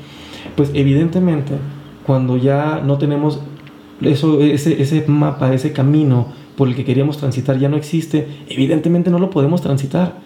[0.54, 1.54] Pues evidentemente,
[2.06, 3.40] cuando ya no tenemos
[4.00, 6.26] eso, ese, ese mapa, ese camino
[6.56, 10.20] por el que queríamos transitar ya no existe, evidentemente no lo podemos transitar.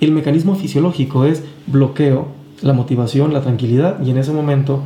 [0.00, 2.28] El mecanismo fisiológico es bloqueo,
[2.62, 4.80] la motivación, la tranquilidad y en ese momento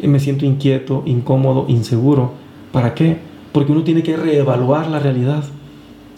[0.00, 2.32] eh, me siento inquieto, incómodo, inseguro.
[2.72, 3.16] ¿Para qué?
[3.52, 5.42] Porque uno tiene que reevaluar la realidad.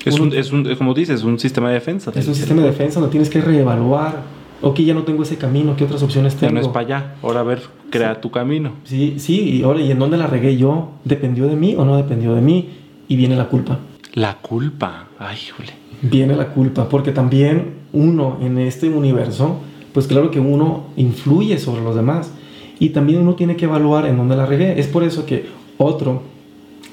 [0.04, 2.12] Es, Uno- un, es un, como dices, un sistema de defensa.
[2.14, 4.22] Es un sistema de defensa donde tienes que reevaluar.
[4.62, 6.54] Ok, ya no tengo ese camino, ¿qué otras opciones Ya tengo?
[6.54, 7.14] no es para allá.
[7.22, 8.72] Ahora a ver, crea tu camino.
[8.84, 10.92] Sí, sí, y ahora, ¿y en dónde la regué yo?
[11.04, 12.68] ¿Dependió de mí o no dependió de mí?
[13.08, 13.78] Y viene la culpa.
[14.14, 15.08] La culpa.
[15.18, 15.70] Ay, híjole.
[16.02, 19.58] Viene la culpa, porque también uno en este universo,
[19.92, 22.32] pues claro que uno influye sobre los demás.
[22.78, 24.78] Y también uno tiene que evaluar en dónde la regué.
[24.80, 25.46] Es por eso que
[25.78, 26.22] otro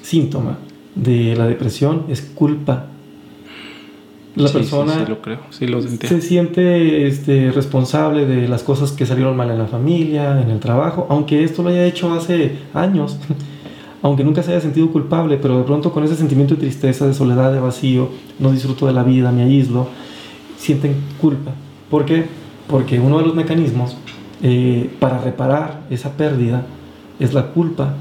[0.02, 0.58] síntoma
[0.94, 2.86] de la depresión es culpa.
[4.36, 5.38] La Sí, sí, persona Sí, lo creo.
[5.50, 10.40] Sí, lo se siente este, responsable de las cosas que salieron mal en la familia,
[10.40, 13.18] en el trabajo, aunque esto lo haya hecho hace años,
[14.02, 17.14] aunque nunca se haya sentido culpable, pero de pronto con ese sentimiento de tristeza, de
[17.14, 19.88] soledad, de vacío, no disfruto de la vida, me aíslo,
[20.56, 21.52] sienten culpa.
[21.90, 22.24] ¿Por qué?
[22.68, 23.96] Porque uno de los mecanismos
[24.42, 26.64] eh, para reparar esa pérdida
[27.18, 27.94] es la culpa.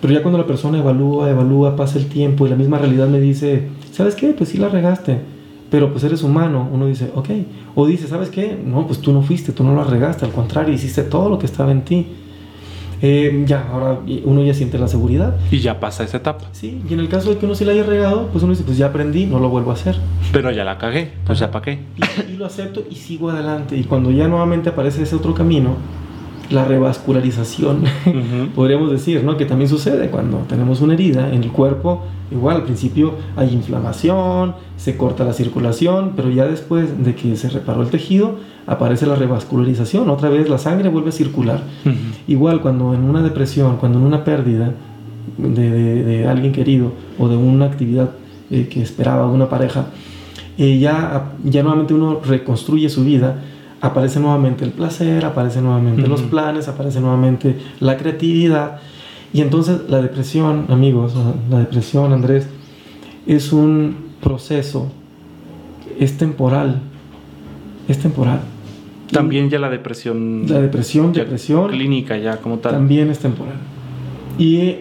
[0.00, 3.20] Pero ya cuando la persona evalúa, evalúa, pasa el tiempo y la misma realidad me
[3.20, 4.28] dice, ¿sabes qué?
[4.28, 5.20] Pues sí la regaste,
[5.70, 6.68] pero pues eres humano.
[6.72, 7.28] Uno dice, ok.
[7.74, 8.58] O dice, ¿sabes qué?
[8.64, 11.46] No, pues tú no fuiste, tú no la regaste, al contrario, hiciste todo lo que
[11.46, 12.06] estaba en ti.
[13.00, 15.36] Eh, ya, ahora uno ya siente la seguridad.
[15.50, 16.46] Y ya pasa esa etapa.
[16.52, 18.64] Sí, y en el caso de que uno sí la haya regado, pues uno dice,
[18.64, 19.96] pues ya aprendí, no lo vuelvo a hacer.
[20.32, 21.12] Pero ya la cagué.
[21.24, 21.78] Pues ya para qué.
[22.28, 23.76] Y, y lo acepto y sigo adelante.
[23.76, 25.76] Y cuando ya nuevamente aparece ese otro camino,
[26.50, 28.48] la revascularización, Ujú.
[28.54, 29.36] podríamos decir, ¿no?
[29.36, 32.04] Que también sucede cuando tenemos una herida en el cuerpo.
[32.30, 37.48] Igual al principio hay inflamación, se corta la circulación, pero ya después de que se
[37.48, 40.10] reparó el tejido, aparece la revascularización.
[40.10, 41.62] Otra vez la sangre vuelve a circular.
[42.26, 44.72] Igual cuando en una depresión, cuando en una pérdida
[45.38, 48.10] de, de- de alguien querido o de una actividad
[48.50, 49.86] eh, que esperaba de una pareja,
[50.58, 53.36] eh, ya, ya nuevamente uno reconstruye su vida,
[53.80, 58.80] aparece nuevamente el placer, aparecen nuevamente los planes, aparece nuevamente la creatividad.
[59.32, 61.14] Y entonces la depresión, amigos,
[61.50, 62.48] la depresión, Andrés,
[63.26, 64.90] es un proceso,
[65.98, 66.80] es temporal,
[67.88, 68.40] es temporal.
[69.12, 70.44] También ya la depresión.
[70.48, 72.72] La depresión, ya depresión, Clínica ya como tal.
[72.72, 73.56] también es temporal.
[74.38, 74.76] Y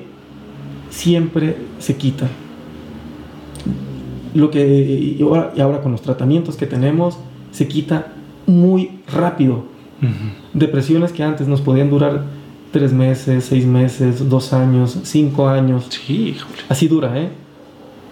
[0.90, 2.28] siempre se quita.
[4.34, 7.18] Lo que y ahora, y ahora con los tratamientos que tenemos
[7.52, 8.14] se quita
[8.48, 9.66] muy rápido.
[10.54, 12.24] Depresiones que antes nos podían durar
[12.72, 15.88] tres meses, seis meses, dos años, cinco años.
[15.90, 16.62] Sí, híjole.
[16.70, 17.30] Así dura, ¿eh?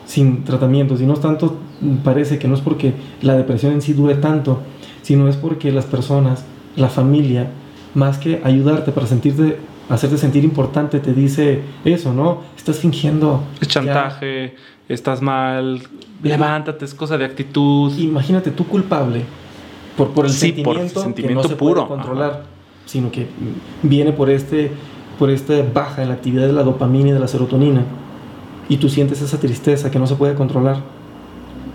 [0.05, 1.01] Sin tratamientos.
[1.01, 1.57] Y no es tanto,
[2.03, 4.61] parece que no es porque la depresión en sí dure tanto,
[5.01, 6.43] sino es porque las personas,
[6.75, 7.49] la familia,
[7.93, 9.57] más que ayudarte para sentirte,
[9.89, 12.41] hacerte sentir importante, te dice eso, ¿no?
[12.57, 13.43] Estás fingiendo.
[13.61, 14.55] Es chantaje,
[14.89, 15.81] estás mal,
[16.21, 17.91] levántate, es cosa de actitud.
[17.95, 18.03] Ya.
[18.03, 19.23] Imagínate tú culpable
[19.97, 22.43] por, por el Sí, por sentimiento, sentimiento que no se puro, puede controlar,
[22.85, 23.27] sino que
[23.83, 24.71] viene por este
[25.19, 27.83] por esta baja en la actividad de la dopamina y de la serotonina
[28.67, 30.77] y tú sientes esa tristeza que no se puede controlar.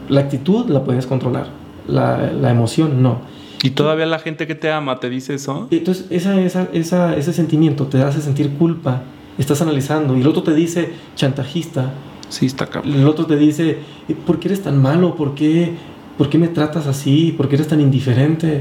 [0.09, 1.47] La actitud la puedes controlar,
[1.87, 3.21] la, la emoción no.
[3.63, 5.69] Y todavía la gente que te ama te dice eso.
[5.71, 9.03] Entonces, esa, esa, esa, ese sentimiento te hace sentir culpa,
[9.39, 11.93] estás analizando, y el otro te dice chantajista,
[12.29, 12.93] Sí, está cabrón.
[12.95, 13.79] el otro te dice,
[14.09, 15.15] "Eh, ¿por qué eres tan malo?
[15.17, 15.73] ¿Por qué,
[16.21, 17.33] por qué me tratas así?
[17.35, 18.61] ¿Por qué eres tan indiferente?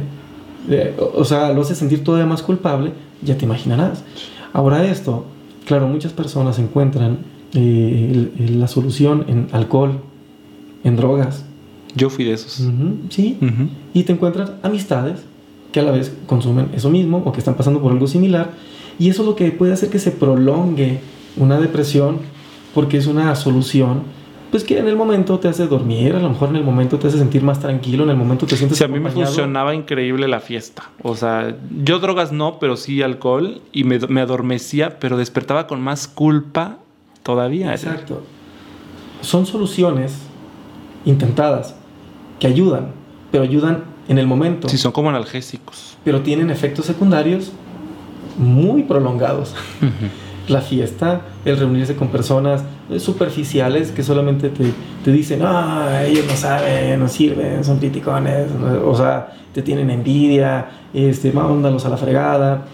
[0.69, 4.01] Eh, o, o sea, lo hace sentir todavía más culpable, ya te imaginarás.
[4.53, 5.25] Ahora esto,
[5.65, 7.17] claro, muchas personas encuentran
[7.53, 9.99] eh, el- el- la solución en alcohol,
[10.85, 11.43] en drogas,
[11.95, 12.61] Yo fui de esos.
[13.09, 13.37] Sí,
[13.93, 15.19] y te encuentras amistades
[15.73, 18.51] que a la vez consumen eso mismo o que están pasando por algo similar
[18.99, 20.99] y eso es lo que puede hacer que se prolongue
[21.35, 22.19] una depresión
[22.73, 24.03] porque es una solución
[24.51, 27.07] pues que en el momento te hace dormir, a lo mejor en el momento te
[27.07, 30.27] hace sentir más tranquilo, en el momento te sientes Sí, a mí me funcionaba increíble
[30.27, 30.89] la fiesta.
[31.03, 33.61] O sea, yo drogas no, pero sí alcohol.
[33.71, 36.77] Y me, me adormecía, pero despertaba con más culpa
[37.21, 37.71] todavía.
[37.73, 38.23] Exacto.
[39.21, 40.17] Son soluciones
[41.05, 41.75] intentadas
[42.39, 42.87] que ayudan,
[43.31, 44.67] pero ayudan en el momento.
[44.69, 45.97] Sí, son como analgésicos.
[46.03, 47.51] pero tienen efectos secundarios
[48.37, 49.53] muy prolongados.
[50.49, 52.63] La fiesta, el reunirse con personas
[52.97, 58.47] superficiales que solamente te, te dicen, ah, ellos no saben, no sirven, son criticones,
[58.83, 62.65] o sea, te tienen envidia, este, mándalos a la fregada.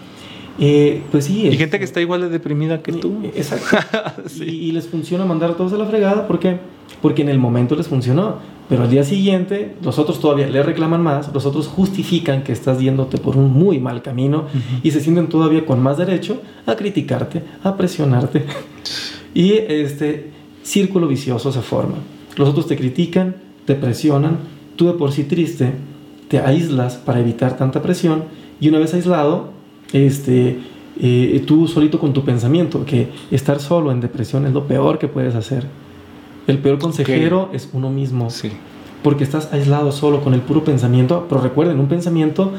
[0.58, 1.46] Eh, pues sí.
[1.46, 3.20] Y gente que está igual de deprimida que tú.
[3.34, 3.76] Exacto.
[4.40, 6.58] y, les funciona mandar a todos a la fregada, ¿por qué?
[7.02, 8.36] Porque en el momento les funcionó.
[8.68, 12.80] Pero al día siguiente, los otros todavía le reclaman más, los otros justifican que estás
[12.80, 14.46] yéndote por un muy mal camino
[14.82, 18.44] y se sienten todavía con más derecho a criticarte, a presionarte.
[19.34, 20.30] y este
[20.64, 21.96] círculo vicioso se forma.
[22.36, 24.38] Los otros te critican, te presionan,
[24.74, 25.72] tú de por sí triste,
[26.28, 28.24] te aíslas para evitar tanta presión
[28.60, 29.50] y una vez aislado,
[29.92, 30.58] este,
[31.00, 35.06] eh, tú solito con tu pensamiento, que estar solo en depresión es lo peor que
[35.06, 35.66] puedes hacer
[36.46, 38.30] el peor consejero es uno mismo.
[38.30, 38.52] Sí.
[39.02, 41.26] Porque estás aislado solo con el puro pensamiento.
[41.28, 42.52] Pero recuerden, un pensamiento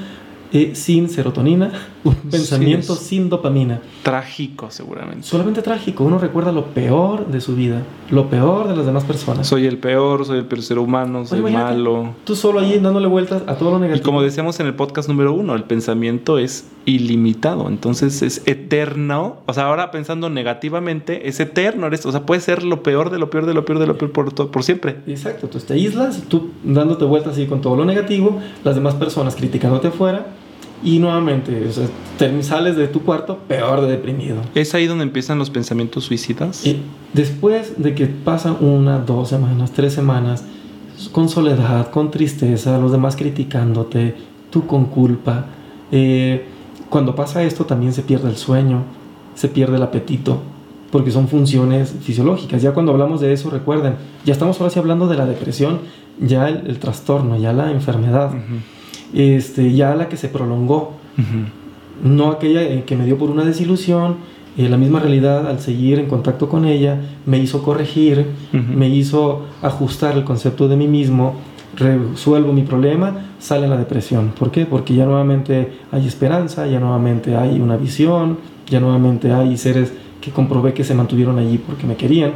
[0.53, 1.71] eh, sin serotonina,
[2.05, 3.81] un pensamiento sin dopamina.
[4.01, 5.23] Trágico, seguramente.
[5.23, 6.05] Solamente trágico.
[6.05, 7.81] Uno recuerda lo peor de su vida,
[8.11, 9.45] lo peor de las demás personas.
[9.45, 12.13] Soy el peor, soy el peor ser humano, soy malo.
[12.23, 14.01] Tú solo ahí dándole vueltas a todo lo negativo.
[14.01, 19.41] Y como decíamos en el podcast número uno, el pensamiento es ilimitado, entonces es eterno.
[19.47, 21.87] O sea, ahora pensando negativamente, es eterno.
[21.87, 24.13] O sea, puede ser lo peor de lo peor de lo peor de lo peor
[24.13, 24.95] por, por siempre.
[25.07, 25.49] Exacto.
[25.49, 29.89] Tú te aíslas, tú dándote vueltas así con todo lo negativo, las demás personas criticándote
[29.89, 30.36] afuera
[30.83, 31.87] y nuevamente, o sea,
[32.41, 34.37] sales de tu cuarto peor de deprimido.
[34.53, 36.65] ¿Es ahí donde empiezan los pensamientos suicidas?
[36.65, 36.81] Y
[37.13, 40.43] después de que pasan una, dos semanas, tres semanas,
[41.11, 44.15] con soledad, con tristeza, los demás criticándote,
[44.49, 45.45] tú con culpa,
[45.91, 46.45] eh,
[46.89, 48.83] cuando pasa esto también se pierde el sueño,
[49.35, 50.41] se pierde el apetito,
[50.91, 52.61] porque son funciones fisiológicas.
[52.61, 55.79] Ya cuando hablamos de eso, recuerden, ya estamos ahora sí hablando de la depresión,
[56.19, 58.31] ya el, trastorno, ya la enfermedad
[59.13, 60.93] este, ya la que se prolongó,
[62.03, 64.17] no aquella que me dio por una desilusión,
[64.57, 69.45] eh, la misma realidad al seguir en contacto con ella me hizo corregir, me hizo
[69.61, 71.35] ajustar el concepto de mí mismo,
[71.75, 74.33] resuelvo mi problema, sale la depresión.
[74.37, 74.65] ¿Por qué?
[74.65, 80.31] Porque ya nuevamente hay esperanza, ya nuevamente hay una visión, ya nuevamente hay seres que
[80.31, 82.31] comprobé que se mantuvieron allí porque me querían.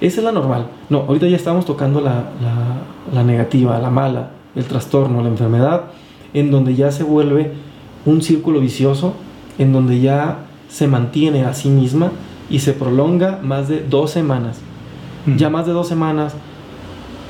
[0.00, 0.66] Esa es la normal.
[0.88, 5.84] No, ahorita ya estamos tocando la, la, la negativa, la mala, el trastorno, la enfermedad,
[6.34, 7.52] en donde ya se vuelve
[8.06, 9.14] un círculo vicioso,
[9.58, 12.12] en donde ya se mantiene a sí misma
[12.48, 14.60] y se prolonga más de dos semanas.
[15.36, 16.34] Ya más de dos semanas,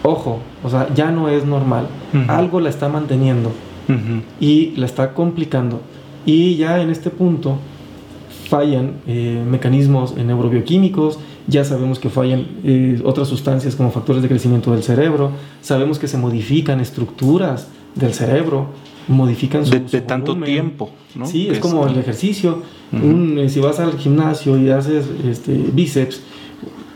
[0.04, 1.88] ojo, o sea, ya no es normal.
[2.28, 3.50] Algo la está manteniendo
[4.40, 5.80] y la está complicando.
[6.24, 7.58] Y ya en este punto
[8.48, 11.18] fallan eh, mecanismos neurobioquímicos,
[11.50, 16.08] ya sabemos que fallan eh, otras sustancias como factores de crecimiento del cerebro, sabemos que
[16.08, 18.68] se modifican estructuras del cerebro,
[19.08, 21.26] modifican su, de, tanto tiempo, ¿no?
[21.26, 22.62] Sí, es, como el ejercicio.
[22.92, 26.22] Eh, si vas al gimnasio y haces este, bíceps,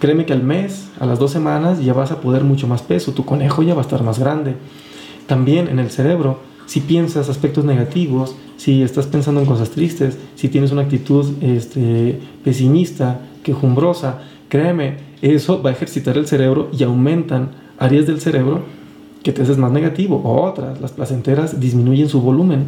[0.01, 3.13] créeme que al mes, a las dos semanas, ya vas a poder mucho más peso,
[3.13, 4.55] tu conejo ya va a estar más grande.
[5.27, 10.49] También en el cerebro, si piensas aspectos negativos, si estás pensando en cosas tristes, si
[10.49, 14.23] tienes una actitud este, pesimista, quejumbrosa,
[14.55, 18.63] créeme, eso va a ejercitar el cerebro y aumentan áreas del cerebro
[19.25, 20.23] que te haces más negativo.
[20.23, 22.67] O otras, las placenteras disminuyen su volumen.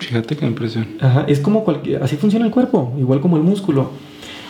[0.00, 0.88] Fíjate qué impresión.
[1.00, 3.90] Ajá, es como cualquier, así funciona el cuerpo, igual como el músculo.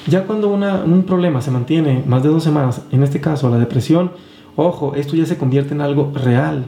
[0.07, 4.13] Ya cuando un problema se mantiene más de dos semanas, en este caso la depresión,
[4.57, 6.65] ojo, esto ya se convierte en algo real.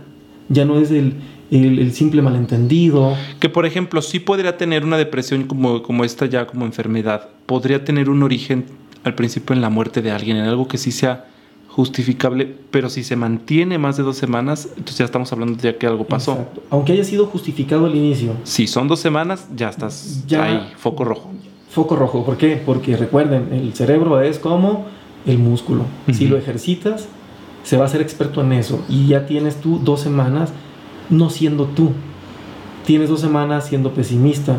[0.51, 1.15] Ya no es el,
[1.51, 3.15] el, simple malentendido.
[3.41, 7.31] Que por ejemplo, sí podría tener una depresión como, como esta ya como enfermedad.
[7.47, 8.67] Podría tener un origen
[9.07, 11.27] al principio en la muerte de alguien, en algo que sí sea
[11.69, 15.87] justificable, pero si se mantiene más de dos semanas, entonces ya estamos hablando de que
[15.87, 16.47] algo pasó.
[16.71, 18.33] Aunque haya sido justificado al inicio.
[18.43, 21.31] Si son dos semanas, ya estás ya, ahí, foco rojo.
[21.71, 22.61] Foco rojo, ¿por qué?
[22.65, 24.87] Porque recuerden, el cerebro es como
[25.25, 25.85] el músculo.
[26.13, 27.07] Si lo ejercitas,
[27.63, 28.85] se va a ser experto en eso.
[28.89, 30.51] Y ya tienes tú dos semanas
[31.11, 31.93] no siendo tú.
[32.85, 34.59] Tienes dos semanas siendo pesimista,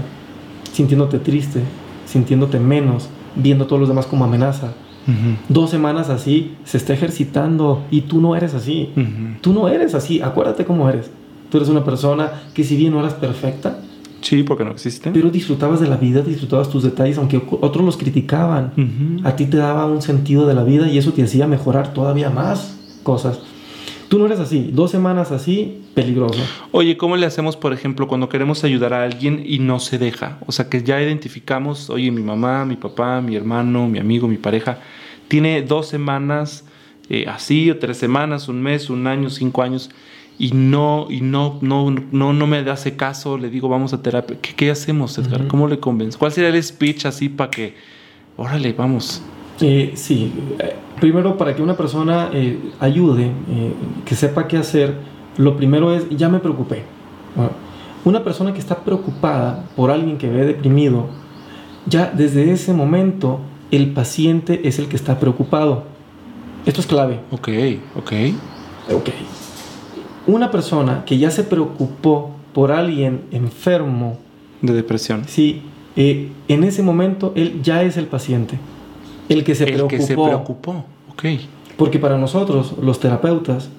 [0.72, 1.64] sintiéndote triste,
[2.06, 4.74] sintiéndote menos, viendo a todos los demás como amenaza
[5.48, 8.90] Dos semanas así se está ejercitando y tú no eres así.
[9.42, 10.22] Tú no eres así.
[10.22, 11.10] Acuérdate cómo eres.
[11.50, 13.80] Tú eres una persona que si bien no eras perfecta,
[14.20, 15.12] Sí, porque no existe.
[15.12, 19.22] Pero disfrutabas de la vida, disfrutabas tus detalles, aunque otros los criticaban.
[19.24, 22.32] A ti te daba un sentido de la vida y eso te hacía mejorar todavía
[22.32, 23.40] más cosas.
[24.08, 24.70] Tú no eres así.
[24.72, 26.40] Dos semanas así, peligroso.
[26.72, 30.38] Oye, ¿cómo le hacemos, por ejemplo, cuando queremos ayudar a alguien y no se deja?
[30.46, 34.38] O sea, que ya identificamos, oye, mi mamá, mi papá, mi hermano, mi amigo, mi
[34.38, 34.80] pareja,
[35.28, 36.64] tiene dos semanas
[37.10, 39.90] eh, así, o tres semanas, un mes, un año, cinco años,
[40.40, 44.38] y no, y no, no, no, no me hace caso, le digo, vamos a terapia.
[44.42, 45.42] ¿Qué, qué hacemos, Edgar?
[45.42, 45.50] Ujú.
[45.50, 46.18] ¿Cómo le convenzo?
[46.18, 47.76] ¿Cuál sería el speech así para que,
[48.38, 49.22] órale, vamos?
[49.62, 50.32] Eh, sí,
[51.00, 53.74] primero para que una persona eh, ayude, eh,
[54.06, 54.96] que sepa qué hacer,
[55.38, 56.84] lo primero es, ya me preocupé.
[57.36, 57.52] Bueno,
[58.06, 61.08] una persona que está preocupada por alguien que ve deprimido,
[61.86, 63.40] ya desde ese momento
[63.72, 65.84] el paciente es el que está preocupado.
[66.66, 67.20] Esto es clave.
[67.32, 67.50] Ok,
[67.96, 68.14] ok.
[68.94, 69.10] Ok.
[70.28, 74.18] Una persona que ya se preocupó por alguien enfermo,
[74.62, 75.24] De depresión.
[75.28, 75.62] sí,
[75.96, 78.58] eh, en ese momento él ya es el paciente.
[79.30, 79.90] El que se el preocupó.
[79.98, 80.86] que se preocupó.
[81.12, 81.26] Ok.
[81.78, 83.70] Porque para nosotros, los terapeutas,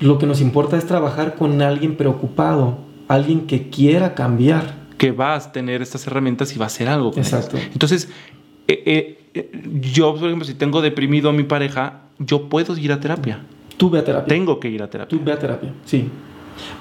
[0.00, 2.78] lo que nos importa es trabajar con alguien preocupado,
[3.08, 4.74] alguien que quiera cambiar.
[4.96, 7.10] Que vas a tener estas herramientas y va a hacer algo.
[7.10, 7.56] con Exacto.
[7.56, 7.70] ellas.
[7.72, 8.08] Entonces,
[8.68, 9.50] eh, eh, eh,
[9.92, 13.40] yo, por ejemplo, si tengo deprimido a mi pareja, yo puedo ir a terapia.
[13.76, 14.28] Tú ve a terapia.
[14.28, 15.16] Tengo que ir a terapia.
[15.18, 16.08] Tú ve a terapia, sí.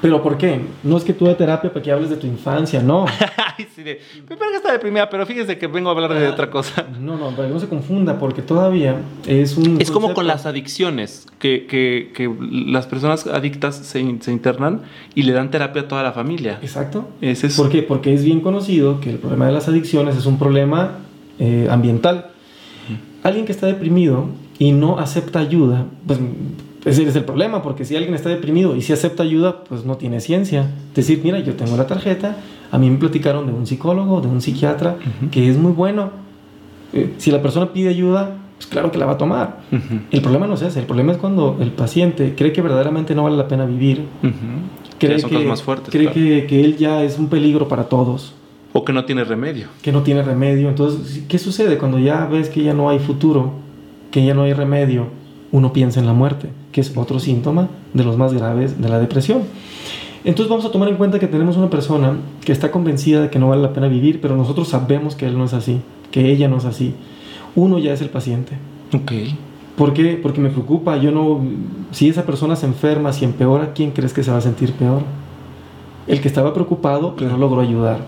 [0.01, 0.59] Pero ¿por qué?
[0.83, 3.05] No es que tú a terapia para que hables de tu infancia, no.
[3.57, 3.99] Ay, sí, de,
[4.29, 6.85] mi pareja está deprimida, pero fíjese que vengo a hablar de otra cosa.
[6.99, 9.79] No, no, para que no se confunda, porque todavía es un...
[9.81, 14.81] Es como con las adicciones, que, que- que las personas adictas se internan
[15.15, 16.59] y le dan terapia a toda la familia.
[16.61, 17.07] Exacto.
[17.21, 17.61] Es eso.
[17.63, 17.81] ¿Por qué?
[17.83, 20.99] Porque es bien conocido que el problema de las adicciones es un problema
[21.39, 22.31] eh, ambiental.
[23.23, 24.29] Alguien que está deprimido
[24.59, 26.19] y no acepta ayuda, pues
[26.87, 29.97] ese es el problema, porque si alguien está deprimido y si acepta ayuda, pues no
[29.97, 30.69] tiene ciencia.
[30.95, 32.37] Decir, mira, yo tengo la tarjeta,
[32.71, 34.97] a mí me platicaron de un psicólogo, de un psiquiatra,
[35.31, 36.11] que es muy bueno.
[36.93, 39.59] Eh, si la persona pide ayuda, pues claro que la va a tomar.
[40.11, 43.23] El problema no es ese, el problema es cuando el paciente cree que verdaderamente no
[43.23, 44.05] vale la pena vivir,
[44.97, 45.89] cree, son que, cosas más fuertes.
[45.89, 46.13] cree claro.
[46.15, 48.33] que, que él ya es un peligro para todos
[48.73, 49.67] O que no tiene remedio.
[49.81, 50.69] que no tiene remedio.
[50.69, 53.51] Entonces, ¿qué sucede cuando ya ves que ya no hay futuro,
[54.09, 55.07] que ya no hay remedio?
[55.51, 58.99] Uno piensa en la muerte, que es otro síntoma de los más graves de la
[58.99, 59.43] depresión.
[60.23, 63.39] Entonces vamos a tomar en cuenta que tenemos una persona que está convencida de que
[63.39, 65.79] no vale la pena vivir, pero nosotros sabemos que él no es así,
[66.11, 66.93] que ella no es así.
[67.55, 68.53] Uno ya es el paciente.
[68.93, 69.11] Ok.
[69.77, 70.19] ¿Por qué?
[70.21, 70.97] Porque me preocupa.
[70.97, 71.41] Yo no.
[71.91, 75.03] Si esa persona se enferma, si empeora, ¿quién crees que se va a sentir peor?
[76.07, 77.99] El que estaba preocupado y no logró ayudar.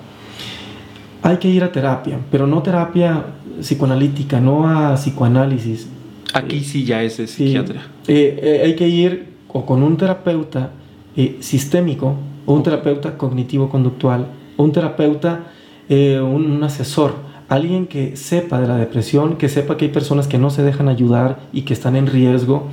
[1.22, 3.26] Hay que ir a terapia, pero no terapia
[3.60, 5.88] psicoanalítica, no a psicoanálisis.
[6.34, 6.84] Aquí sí.
[6.86, 7.82] ya es psiquiatra.
[8.08, 10.72] eh, eh, hay que ir o con un terapeuta
[11.18, 12.16] eh, sistémico,
[12.46, 14.28] o un terapeuta cognitivo-conductual,
[14.58, 15.48] o un terapeuta,
[15.90, 17.16] eh, un, un asesor,
[17.48, 20.88] alguien que sepa de la depresión, que sepa que hay personas que no se dejan
[20.88, 22.68] ayudar y que están en riesgo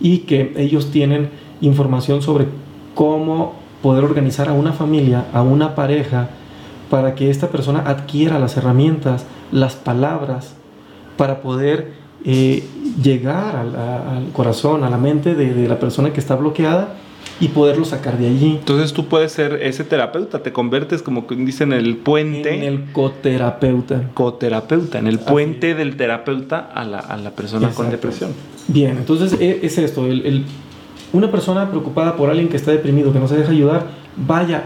[0.00, 1.30] y que ellos tienen
[1.60, 2.46] información sobre
[2.94, 6.30] cómo poder organizar a una familia, a una pareja,
[6.90, 10.56] para que esta persona adquiera las herramientas, las palabras,
[11.16, 12.62] para poder eh,
[13.02, 16.94] llegar al, a- al corazón, a la mente de, de la persona que está bloqueada
[17.40, 18.56] y poderlo sacar de allí.
[18.58, 22.54] Entonces tú puedes ser ese terapeuta, te conviertes como dicen el puente.
[22.54, 24.10] En el coterapeuta.
[24.12, 28.32] coterapeuta, en el puente del terapeuta a la, a la persona con depresión.
[28.68, 30.44] Bien, entonces e- es esto, el, el-
[31.12, 34.64] una persona preocupada por alguien que está deprimido, que no se deja ayudar, vaya,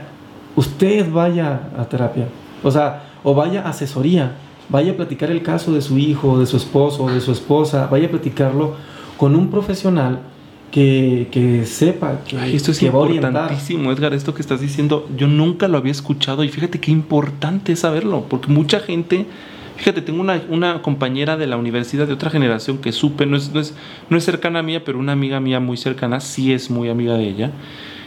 [0.57, 2.27] usted vaya a terapia,
[2.63, 4.33] o sea, o vaya a asesoría,
[4.69, 8.07] vaya a platicar el caso de su hijo, de su esposo, de su esposa, vaya
[8.07, 8.75] a platicarlo
[9.17, 10.21] con un profesional
[10.71, 15.29] que, que sepa que, Ay, esto es que importantísimo, Edgar, esto que estás diciendo, yo
[15.29, 19.27] nunca lo había escuchado y fíjate qué importante es saberlo, porque mucha gente,
[19.77, 23.53] fíjate, tengo una, una compañera de la universidad de otra generación que supe, no es,
[23.53, 23.73] no, es,
[24.11, 27.15] no es cercana a mía, pero una amiga mía muy cercana, sí es muy amiga
[27.15, 27.53] de ella,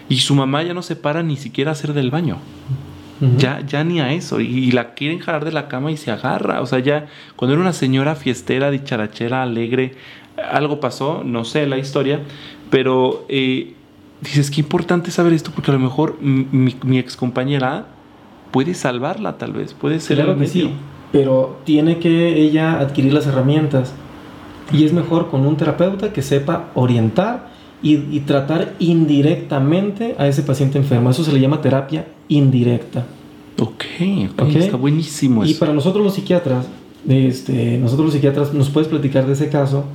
[0.10, 2.38] y su mamá ya no se para ni siquiera a hacer del baño.
[3.38, 4.40] Ya, ya ni a eso.
[4.40, 6.62] Y, y la quieren jalar de la cama y se agarra.
[6.62, 9.96] O sea, ya cuando era una señora fiestera, dicharachera, alegre,
[10.52, 12.22] algo pasó, no sé la historia,
[12.70, 13.74] pero eh,
[14.22, 17.88] dices, qué importante saber esto porque a lo mejor mi, mi, mi excompañera
[18.52, 20.72] puede salvarla tal vez, puede ser Claro el que sí,
[21.12, 23.94] pero tiene que ella adquirir las herramientas.
[24.72, 27.50] Y es mejor con un terapeuta que sepa orientar
[27.84, 31.10] y, y tratar indirectamente a ese paciente enfermo.
[31.10, 33.06] Eso se le llama terapia indirecta.
[33.60, 33.84] Ok,
[34.34, 34.56] ok, Ok.
[34.56, 35.60] está buenísimo Y eso.
[35.60, 36.68] para nosotros los psiquiatras,
[37.08, 39.86] este, nosotros los psiquiatras nos puedes platicar de ese caso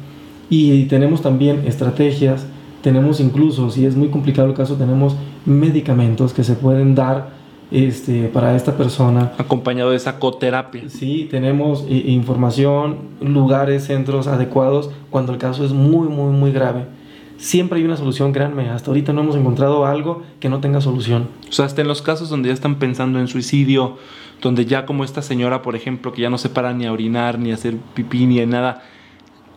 [0.51, 2.47] y tenemos también estrategias,
[2.83, 5.15] tenemos incluso, si es muy complicado el caso, tenemos
[5.47, 7.31] medicamentos que se pueden dar
[7.71, 9.33] este, para esta persona.
[9.39, 10.83] Acompañado de esa coterapia.
[10.89, 16.87] Sí, tenemos eh, información, lugares, centros adecuados cuando el caso es muy, muy, muy grave.
[17.43, 18.71] Siempre hay una solución, créanme.
[18.71, 21.27] Hasta ahorita no hemos encontrado algo que no tenga solución.
[21.49, 23.99] O sea, hasta en los casos donde ya están pensando en suicidio,
[24.41, 27.41] donde ya como esta señora, por ejemplo, que ya no se para ni a orinar,
[27.41, 28.85] ni a hacer pipí, ni a nada,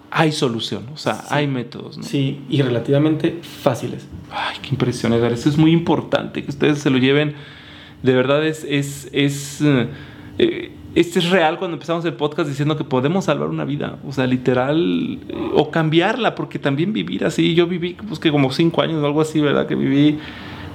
[0.10, 2.00] hay solución, o sea, hay métodos.
[2.00, 2.04] ¿no?
[2.04, 4.08] Sí, y relativamente fáciles.
[4.32, 5.32] Ay, qué impresión, Edgar.
[5.32, 7.36] Eso es muy importante, que ustedes se lo lleven.
[8.02, 9.90] De verdad es, es, es, eh,
[10.40, 14.12] eh, este es real cuando empezamos el podcast diciendo que podemos salvar una vida, o
[14.14, 18.82] sea, literal, eh, o cambiarla, porque también vivir así, yo viví pues que como cinco
[18.82, 19.68] años o algo así, ¿verdad?
[19.68, 20.18] Que viví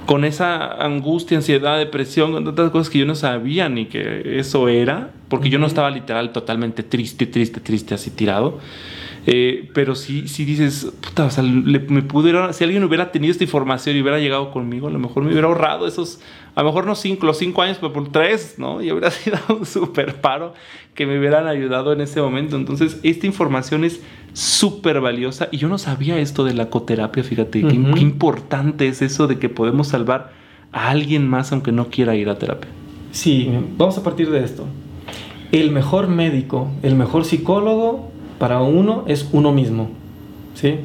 [0.05, 4.67] con esa angustia, ansiedad, depresión, con tantas cosas que yo no sabía ni que eso
[4.67, 8.59] era, porque yo no estaba literal totalmente triste, triste, triste, así tirado.
[9.27, 13.31] Eh, pero sí, sí dices, puta, o sea, le- me pudiera, si alguien hubiera tenido
[13.31, 16.19] esta información y hubiera llegado conmigo, a lo mejor me hubiera ahorrado esos,
[16.53, 18.81] a lo mejor no cinco, los cinco años, pero por tres, ¿no?
[18.81, 20.53] Y hubiera sido un súper paro
[20.93, 22.55] que me hubieran ayudado en ese momento.
[22.55, 24.01] Entonces, esta información es
[24.33, 29.27] súper valiosa y yo no sabía esto de la coterapia, fíjate, qué, importante es eso
[29.27, 30.31] de que podemos salvar
[30.71, 32.69] a alguien más aunque no quiera ir a terapia.
[33.11, 34.65] Sí, vamos a partir de esto.
[35.51, 39.89] El mejor médico, el mejor psicólogo para uno es uno mismo.
[40.53, 40.75] ¿Sí?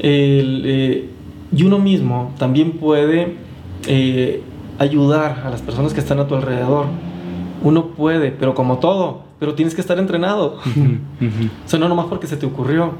[0.00, 1.08] El, eh,
[1.54, 3.36] y uno mismo también puede
[3.86, 4.42] eh,
[4.82, 6.86] ayudar a las personas que están a tu alrededor.
[7.62, 10.58] Uno puede, pero como todo, pero tienes que estar entrenado.
[11.66, 12.92] O sea, no nomás porque se te ocurrió.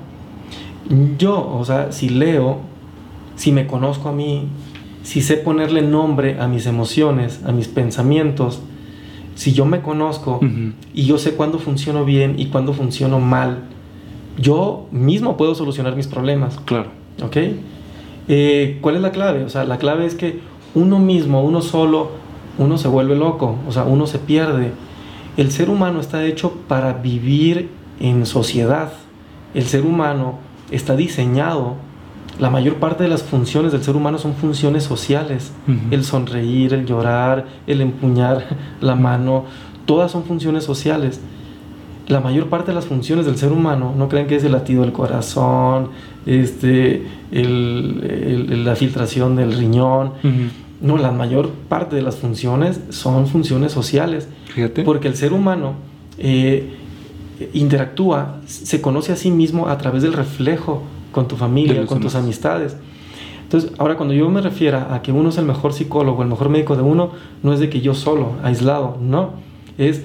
[1.18, 2.58] Yo, o sea, si leo,
[3.36, 4.48] si me conozco a mí,
[5.02, 8.62] si sé ponerle nombre a mis emociones, a mis pensamientos,
[9.34, 10.72] si yo me conozco Ujú.
[10.94, 13.64] y yo sé cuándo funciono bien y cuándo funciono mal,
[14.38, 16.58] yo mismo puedo solucionar mis problemas.
[16.64, 16.90] Claro.
[17.22, 17.36] ¿Ok?
[18.28, 19.44] Eh, ¿Cuál es la clave?
[19.44, 20.40] O sea, la clave es que
[20.74, 22.10] uno mismo, uno solo,
[22.58, 24.72] uno se vuelve loco, o sea, uno se pierde.
[25.36, 27.70] El ser humano está hecho para vivir
[28.00, 28.92] en sociedad.
[29.54, 30.38] El ser humano
[30.70, 31.74] está diseñado.
[32.38, 35.52] La mayor parte de las funciones del ser humano son funciones sociales.
[35.90, 38.44] El sonreír, el llorar, el empuñar
[38.80, 39.44] la mano,
[39.86, 41.20] todas son funciones sociales
[42.08, 44.82] la mayor parte de las funciones del ser humano, no crean que es el latido
[44.82, 45.90] del corazón,
[46.26, 50.12] este, el- el- la filtración del riñón.
[50.82, 54.28] No, la mayor parte de las funciones son funciones sociales.
[54.46, 54.82] Fíjate.
[54.82, 55.74] Porque el ser humano
[56.18, 56.74] eh,
[57.52, 62.14] interactúa, se conoce a sí mismo a través del reflejo con tu familia, con tus
[62.14, 62.76] amistades.
[63.44, 66.48] Entonces, ahora cuando yo me refiero a que uno es el mejor psicólogo, el mejor
[66.48, 67.10] médico de uno,
[67.42, 69.34] no es de que yo solo, aislado, no.
[69.78, 70.02] Es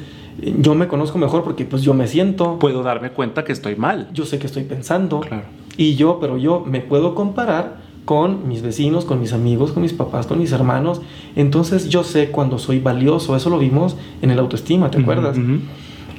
[0.59, 4.09] yo me conozco mejor porque pues yo me siento, puedo darme cuenta que estoy mal.
[4.13, 5.21] yo sé que estoy pensando.
[5.21, 5.45] Claro.
[5.78, 7.78] Y yo, pero yo me puedo comparar
[8.08, 11.01] con mis vecinos, con mis amigos, con mis papás, con mis hermanos.
[11.36, 13.36] Entonces yo sé cuando soy valioso.
[13.36, 15.38] Eso lo vimos en el autoestima, ¿te Ujú, acuerdas?
[15.38, 15.58] ujú.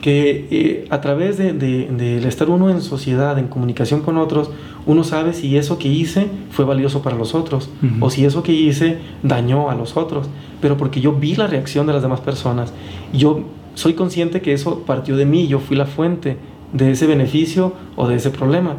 [0.02, 4.50] Que eh, a través de, de- del estar uno en sociedad, en comunicación con otros,
[4.84, 8.04] uno sabe si eso que hice fue valioso para los otros Ujú.
[8.04, 10.26] o si eso que hice dañó a los otros.
[10.60, 12.74] Pero porque yo vi la reacción de las demás personas.
[13.14, 13.40] Yo
[13.74, 16.36] soy consciente que eso partió de mí, yo fui la fuente
[16.74, 18.76] de ese beneficio o de ese problema.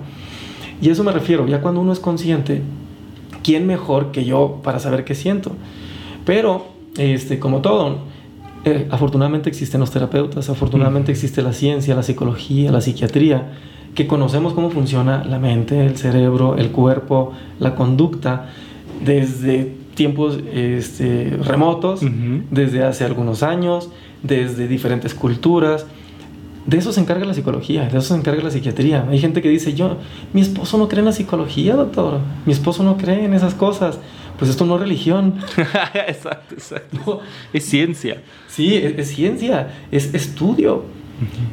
[0.80, 2.62] Y a eso me refiero, ya cuando uno es consciente,
[3.44, 5.52] ¿quién mejor que yo para saber qué siento?
[6.26, 6.68] Pero,
[6.98, 7.98] este, como todo,
[8.66, 13.54] eh, afortunadamente existen los terapeutas, afortunadamente existe la ciencia, la psicología, la psiquiatría,
[13.96, 18.50] que conocemos cómo funciona la mente, el cerebro, el cuerpo, la conducta,
[19.04, 22.44] desde tiempos este, remotos, Ujú.
[22.52, 23.90] desde hace algunos años,
[24.24, 25.86] desde diferentes culturas.
[26.66, 29.06] De eso se encarga la psicología, de eso se encarga la psiquiatría.
[29.10, 29.98] Hay gente que dice, yo,
[30.34, 32.20] mi esposo no cree en la psicología, doctor.
[32.46, 34.00] Mi esposo no cree en esas cosas.
[34.38, 35.36] Pues esto no es religión.
[36.08, 36.98] exacto, exacto.
[37.06, 37.20] No.
[37.54, 38.22] Es ciencia.
[38.48, 40.84] Sí, es, es ciencia, es estudio.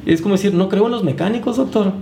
[0.04, 1.92] Es como decir, no creo en los mecánicos, doctor.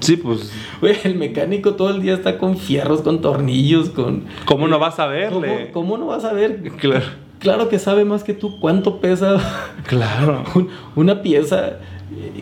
[0.00, 4.24] Sí, pues, Güey, el mecánico todo el día está con fierros, con tornillos, con...
[4.46, 5.70] ¿cómo no vas a ¿Cómo, verle?
[5.72, 6.62] cómo no vas a ver?
[6.78, 7.04] Claro.
[7.40, 9.36] Claro que sabe más que tú cuánto pesa
[9.86, 10.44] Claro.
[10.54, 11.74] un- una pieza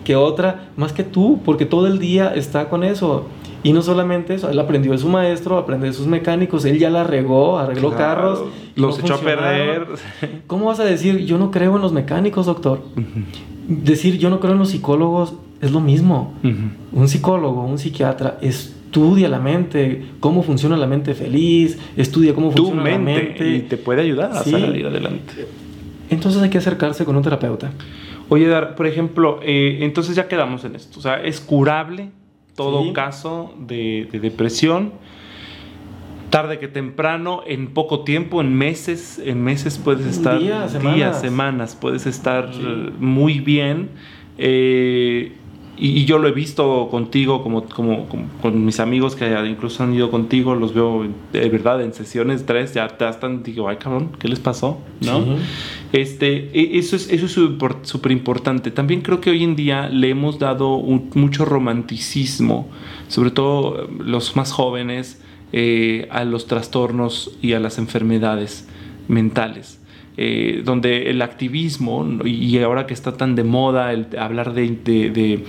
[0.04, 3.26] que otra, más que tú, porque todo el día está con eso.
[3.64, 6.90] Y no solamente eso, él aprendió de su maestro, aprendió de sus mecánicos, él ya
[6.90, 7.96] la regó, arregló Claro.
[8.04, 8.42] carros.
[8.74, 9.86] Los no echó a perder.
[10.48, 12.82] ¿Cómo vas a decir, yo no creo en los mecánicos, doctor?
[13.68, 16.34] Decir, yo no creo en los psicólogos es lo mismo.
[16.92, 22.64] Un psicólogo, un psiquiatra estudia la mente, cómo funciona la mente feliz, estudia cómo Tu
[22.64, 23.48] funciona la mente, mente.
[23.56, 24.50] y te puede ayudar a Sí.
[24.50, 25.46] salir adelante.
[26.10, 27.70] Entonces hay que acercarse con un terapeuta.
[28.28, 30.98] Oye, Dar, por ejemplo, eh, entonces ya quedamos en esto.
[30.98, 32.10] O sea, es curable
[32.56, 32.92] todo Sí.
[32.92, 34.92] caso de, de depresión.
[36.30, 41.20] Tarde que temprano, en poco tiempo, en meses, en meses puedes estar Días, días, semanas.
[41.20, 42.62] semanas, puedes estar Sí.
[42.98, 43.90] muy bien.
[44.38, 45.32] Eh,
[45.85, 48.07] y, yo lo he visto contigo, como, como,
[48.41, 52.72] con mis amigos que incluso han ido contigo, los veo de verdad en sesiones tres,
[52.72, 54.80] ya te están, digo, ay cabrón, ¿qué les pasó?
[55.01, 55.24] ¿No?
[55.93, 57.33] Este, e, eso es eso es
[57.83, 58.70] súper importante.
[58.70, 62.68] También creo que hoy en día le hemos dado mucho romanticismo,
[63.09, 65.20] sobre todo los más jóvenes,
[65.53, 68.68] eh, a los trastornos y a las enfermedades
[69.09, 69.82] mentales.
[70.18, 75.42] Eh, donde el activismo, y ahora que está tan de moda el hablar de,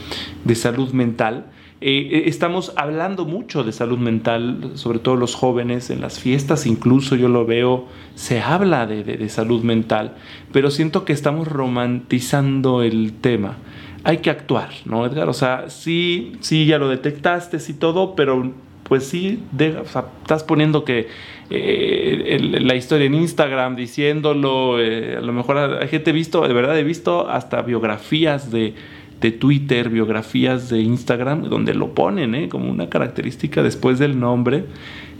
[0.55, 1.47] salud mental,
[1.81, 6.65] eh, eh, estamos hablando mucho de salud mental, sobre todo los jóvenes, en las fiestas
[6.65, 10.15] incluso yo lo veo, se habla de, salud mental,
[10.53, 13.57] pero siento que estamos romantizando el tema.
[14.05, 15.27] Hay que actuar, ¿no, Edgar?
[15.27, 18.53] O sea, sí, sí, ya lo detectaste, sí todo, pero
[18.93, 21.07] pues sí, estás poniendo que
[21.49, 26.77] eh, la historia en Instagram diciéndolo, eh, a lo mejor hay gente visto, de verdad
[26.77, 28.75] he visto hasta biografías de,
[29.19, 32.49] de Twitter, biografías de Instagram, donde lo ponen ¿eh?
[32.49, 34.65] como una característica después del nombre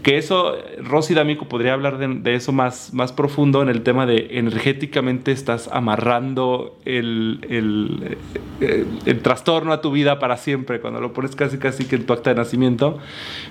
[0.04, 4.28] que eso, Rosy D'Amico podría hablar de, eso más, más profundo en el tema de
[4.32, 8.18] energéticamente estás amarrando el, el,
[8.60, 12.04] eh, el, trastorno a tu vida para siempre, cuando lo pones casi casi que en
[12.04, 12.98] tu acta de nacimiento.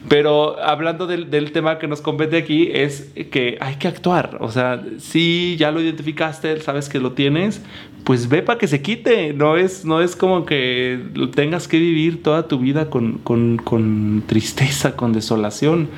[0.07, 4.37] Pero hablando del, del tema que nos compete aquí, es que hay que actuar.
[4.39, 7.63] O sea, si ya lo identificaste, sabes que lo tienes,
[8.03, 9.33] pues ve para que se quite.
[9.33, 10.99] No es, no es como que
[11.35, 15.89] tengas que vivir toda tu vida con, con, con tristeza, con desolación,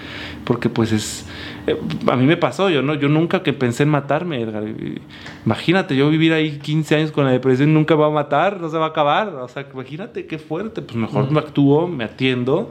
[0.45, 1.25] porque pues es...
[1.67, 1.77] Eh,
[2.07, 2.93] a mí me pasó, yo, ¿no?
[2.93, 4.63] yo nunca que pensé en matarme, Edgar.
[5.45, 8.77] Imagínate, yo vivir ahí 15 años con la depresión nunca va a matar, no se
[8.77, 9.29] va a acabar.
[9.29, 10.81] O sea, imagínate qué fuerte.
[10.81, 12.69] Pues mejor me actúo, me atiendo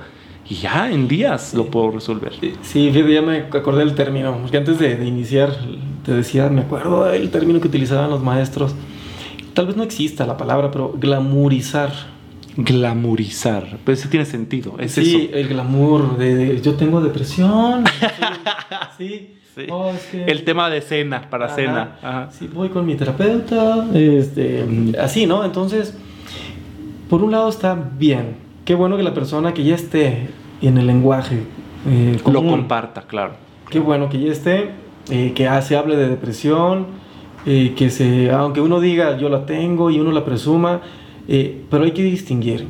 [0.49, 2.33] y ya en días lo puedo resolver.
[2.63, 5.51] Sí, ya me acordé del término, porque antes de, de iniciar
[6.05, 8.75] te decía, me acuerdo del término que utilizaban los maestros
[9.55, 11.93] tal vez no exista la palabra, pero glamurizar.
[12.57, 14.77] Glamurizar, pues sí tiene sentido.
[14.79, 17.85] ¿Es sí, el glamour de, yo tengo depresión.
[18.99, 19.31] sí.
[19.71, 22.29] Oh, el tema de cena, para cena.
[22.33, 24.65] Sí, voy con mi terapeuta, este,
[25.01, 25.45] así, ¿no?
[25.45, 25.97] Entonces,
[27.09, 28.37] por un lado está bien.
[28.65, 30.29] Qué bueno que la persona que ya esté
[30.61, 31.43] en el lenguaje
[31.89, 33.35] eh, lo comparta, claro.
[33.71, 34.71] Qué bueno que ya esté,
[35.11, 36.87] eh, que se hable de depresión,
[37.47, 40.81] eh, que se, aunque uno diga yo la tengo y uno la presuma,
[41.29, 42.67] eh, pero hay que distinguir.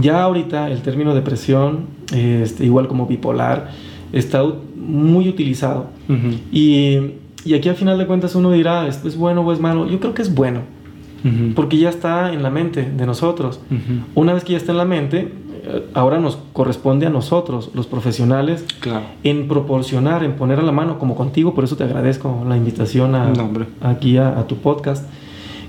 [0.00, 3.70] Ya ahorita el término depresión, este, igual como bipolar,
[4.12, 4.44] está
[4.76, 5.88] muy utilizado.
[6.52, 6.98] y,
[7.44, 9.88] y, aquí al final de cuentas uno dirá, ¿esto es bueno o es malo?
[9.88, 10.60] Yo creo que es bueno.
[11.54, 13.60] Porque ya está en la mente de nosotros.
[14.14, 15.30] Una vez que ya está en la mente,
[15.94, 18.64] ahora nos corresponde a nosotros, los profesionales,
[19.22, 23.14] en proporcionar, en poner a la mano, como contigo, por eso te agradezco la invitación
[23.14, 23.32] a,
[23.82, 25.08] aquí a, tu podcast,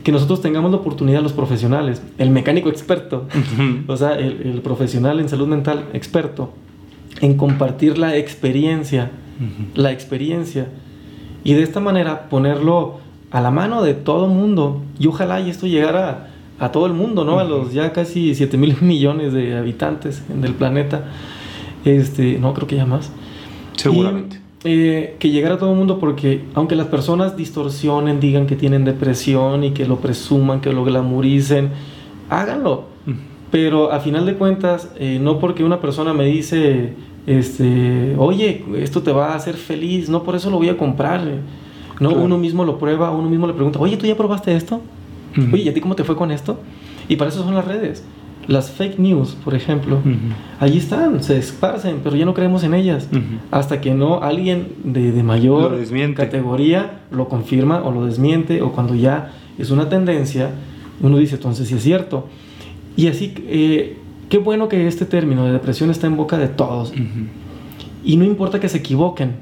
[0.03, 3.27] que nosotros tengamos la oportunidad, los profesionales, el mecánico experto,
[3.87, 6.53] o sea, el, profesional en salud mental experto,
[7.21, 9.11] en compartir la experiencia,
[9.75, 10.67] la experiencia,
[11.43, 12.99] y de esta manera ponerlo
[13.31, 17.25] a la mano de todo mundo, y ojalá y esto llegara a todo el mundo,
[17.25, 17.39] ¿no?
[17.39, 21.05] A los ya casi 7 mil millones de habitantes del planeta.
[21.85, 23.11] Este, no, creo que ya más.
[23.75, 24.40] Seguramente.
[24.63, 28.85] Eh, que llegara a todo el mundo porque aunque las personas distorsionen, digan que tienen
[28.85, 31.69] depresión y que lo presuman, que lo glamuricen,
[32.29, 32.85] háganlo.
[33.49, 36.93] Pero a final de cuentas, eh, no porque una persona me dice,
[37.25, 41.21] este, oye, esto te va a hacer feliz, no por eso lo voy a comprar.
[41.99, 44.79] No, uno mismo lo prueba, uno mismo le pregunta, oye, ¿tú ya probaste esto?
[45.51, 46.59] Oye, ¿y a ti cómo te fue con esto?
[47.09, 48.03] Y para eso son las redes.
[48.47, 49.99] Las fake news, por ejemplo,
[50.59, 53.07] allí están, se esparcen, pero ya no creemos en ellas.
[53.51, 55.77] Hasta que no alguien de, de mayor
[56.15, 60.51] categoría lo confirma o lo desmiente, o cuando ya es una tendencia,
[61.01, 62.27] uno dice, entonces sí es cierto.
[62.95, 63.97] Y así, eh,
[64.29, 66.93] qué bueno que este término de depresión está en boca de todos.
[68.03, 69.35] Y no importa que se equivoquen.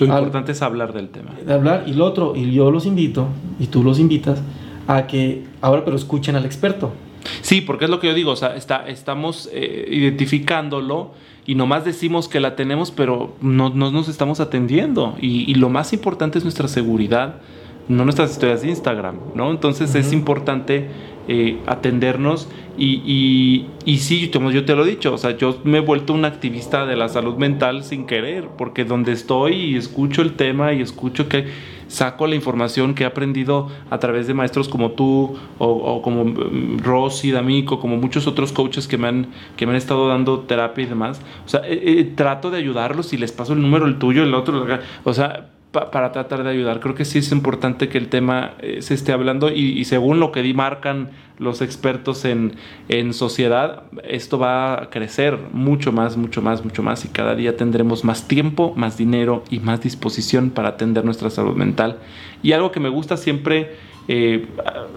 [0.00, 1.30] Lo importante es hablar del tema.
[1.46, 3.26] De hablar, y lo otro, y yo los invito,
[3.60, 4.42] y tú los invitas,
[4.88, 6.92] a que ahora pero escuchen al experto.
[7.40, 11.12] Sí, porque es lo que yo digo, o sea, está, estamos eh, identificándolo
[11.46, 15.16] y nomás decimos que la tenemos, pero no, nos estamos atendiendo.
[15.20, 17.40] Y, lo más importante es nuestra seguridad,
[17.88, 19.50] no nuestras historias de Instagram, ¿no?
[19.50, 20.88] Entonces es importante
[21.26, 22.48] eh, atendernos
[22.78, 25.80] y, y, y, sí, como yo te lo he dicho, o sea, yo me he
[25.80, 30.34] vuelto un activista de la salud mental sin querer, porque donde estoy y escucho el
[30.34, 31.46] tema y escucho que
[31.92, 36.78] saco la información que he aprendido a través de maestros como tú o, como mm,
[36.78, 39.26] Rosy, D'Amico, como muchos otros coaches que me, han,
[39.56, 41.20] que me han estado dando terapia y demás.
[41.44, 44.34] O sea, eh, eh, trato de ayudarlos y les paso el número, el tuyo, el
[44.34, 44.66] otro.
[45.04, 46.80] O sea, para tratar de ayudar.
[46.80, 50.30] Creo que sí es importante que el tema eh, se esté hablando y, según lo
[50.30, 52.52] que marcan los expertos en,
[52.88, 57.56] en, sociedad, esto va a crecer mucho más, mucho más, mucho más y cada día
[57.56, 61.98] tendremos más tiempo, más dinero y más disposición para atender nuestra salud mental.
[62.42, 63.76] Y algo que me gusta siempre
[64.08, 64.46] eh,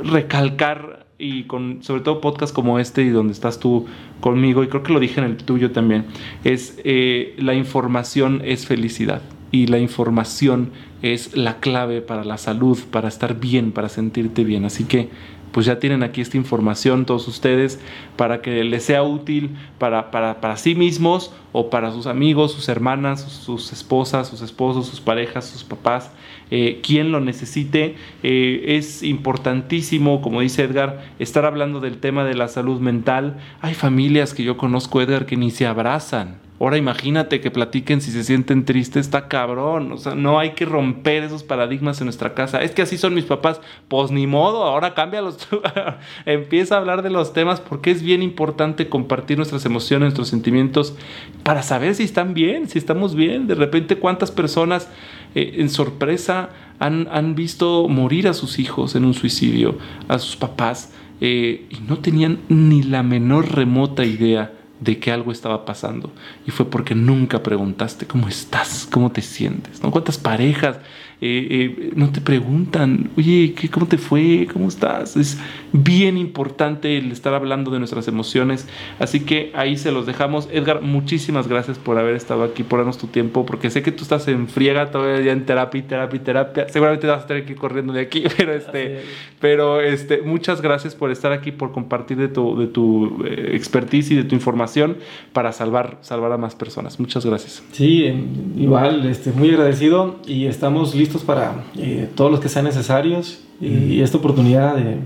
[0.04, 3.86] recalcar y con sobre todo podcast como este y donde estás tú
[4.20, 6.06] conmigo y creo que lo dije en el tuyo también
[6.44, 9.22] es eh, la información es felicidad
[9.56, 14.66] y la información es la clave para la salud, para estar bien, para sentirte bien.
[14.66, 15.10] Así que
[15.54, 17.80] pues ya tienen aquí esta información todos ustedes
[18.18, 23.22] para que les sea útil para, para, sí mismos o para sus amigos, sus hermanas,
[23.22, 26.12] sus, esposas, sus esposos, sus parejas, sus papás,
[26.52, 27.96] eh, quien lo necesite.
[28.24, 33.38] Eh, es importantísimo, como dice Edgar, estar hablando del tema de la salud mental.
[33.62, 38.12] Hay familias que yo conozco, Edgar, que ni se abrazan Ahora imagínate que platiquen si
[38.12, 39.92] se sienten tristes, está cabrón.
[39.92, 42.62] O sea, no hay que romper esos paradigmas en nuestra casa.
[42.62, 43.60] Es que así son mis papás.
[43.90, 45.50] Pues ni modo, ahora cámbialos.
[46.26, 50.96] Empieza a hablar de los temas porque es bien importante compartir nuestras emociones, nuestros sentimientos
[51.44, 53.48] para saber si están bien, si estamos bien.
[53.48, 54.90] De repente, cuántas personas
[55.36, 59.78] eh, en sorpresa han, han, visto morir a sus hijos en un suicidio,
[60.08, 65.32] a sus papás, eh, y no tenían ni la menor remota idea de que algo
[65.32, 66.12] estaba pasando.
[66.46, 69.80] Y fue porque nunca preguntaste cómo estás, cómo te sientes.
[69.80, 70.78] ¿Cuántas parejas
[71.22, 74.48] eh, eh, no te preguntan, oye, ¿qué, ¿cómo te fue?
[74.52, 75.16] ¿Cómo estás?
[75.16, 75.40] Es
[75.72, 78.68] bien importante el estar hablando de nuestras emociones.
[79.00, 80.50] Así que ahí se los dejamos.
[80.52, 84.04] Edgar, muchísimas gracias por haber estado aquí, por darnos tu tiempo, porque sé que tú
[84.04, 86.70] estás en friega todavía en terapia, terapia, terapia.
[86.70, 89.02] Seguramente vas a tener que ir corriendo de aquí, pero este,
[89.40, 94.12] pero este, muchas gracias por estar aquí, por compartir de tu, de tu eh, expertise
[94.12, 94.98] y de tu información
[95.32, 97.00] para salvar, salvar a más personas.
[97.00, 97.64] Muchas gracias.
[97.72, 98.14] Sí,
[98.58, 103.40] igual, este, muy agradecido y estamos listos listos para eh, todos los que sean necesarios
[103.62, 104.98] y, esta oportunidad de,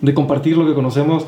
[0.00, 1.24] de, compartir lo que conocemos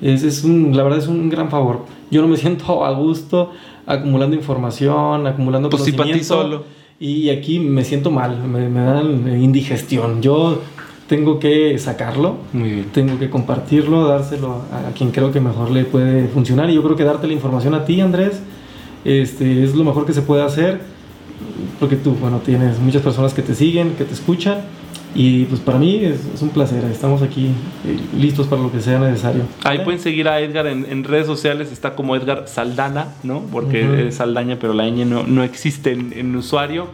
[0.00, 1.84] es, es un, la verdad es un gran favor.
[2.10, 3.52] Yo no me siento a gusto
[3.86, 6.24] acumulando información, acumulando pues conocimiento.
[6.24, 6.64] solo.
[6.98, 10.22] Y aquí me siento mal, me, me dan indigestión.
[10.22, 10.62] Yo
[11.08, 12.36] tengo que sacarlo,
[12.92, 16.70] tengo que compartirlo, dárselo a, quien creo que mejor le puede funcionar.
[16.70, 18.40] Y yo creo que darte la información a ti, Andrés,
[19.04, 20.95] este, es lo mejor que se puede hacer
[21.78, 24.58] porque tú, bueno, tienes muchas personas que te siguen, que te escuchan.
[25.14, 27.46] Y pues para mí es, un placer, estamos aquí
[27.86, 29.44] eh, listos para lo que sea necesario.
[29.64, 33.40] Ahí pueden seguir a Edgar en, redes sociales, está como Edgar Saldana, ¿no?
[33.50, 36.88] Porque es Saldaña, pero la ñ no, no existe en, en, usuario.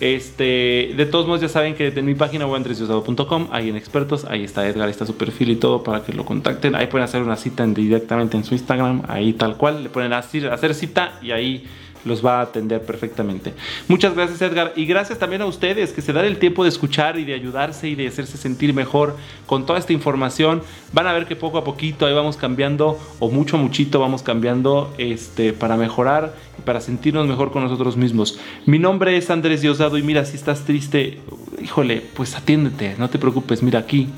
[0.00, 4.26] Este, de todos modos ya saben que en mi página web andresdiosdado.com hay en expertos,
[4.26, 6.74] ahí está Edgar, ahí está su perfil y todo para que lo contacten.
[6.74, 10.50] Ahí pueden hacer una cita directamente en su Instagram, ahí tal cual, le pueden hacer,
[10.50, 11.66] hacer cita y ahí
[12.04, 13.54] los va a atender perfectamente.
[13.88, 17.18] Muchas gracias Edgar y gracias también a ustedes que se dan el tiempo de escuchar
[17.18, 19.16] y de ayudarse y de hacerse sentir mejor
[19.46, 20.62] con toda esta información.
[20.92, 24.92] Van a ver que poco a poquito ahí vamos cambiando o mucho muchito vamos cambiando
[24.98, 28.38] este para mejorar y para sentirnos mejor con nosotros mismos.
[28.66, 31.20] Mi nombre es Andrés Diosdado y mira si estás triste,
[31.62, 34.08] híjole, pues atiéndete, no te preocupes, mira aquí,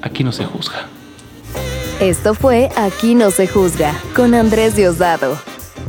[0.00, 0.88] aquí no se juzga.
[2.00, 5.38] Esto fue Aquí no se juzga con Andrés Diosdado.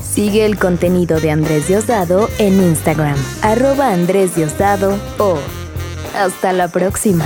[0.02, 5.38] Sigue el contenido de Andrés Diosdado en Instagram, arroba Andrés Diosdado o
[6.16, 7.26] hasta la próxima.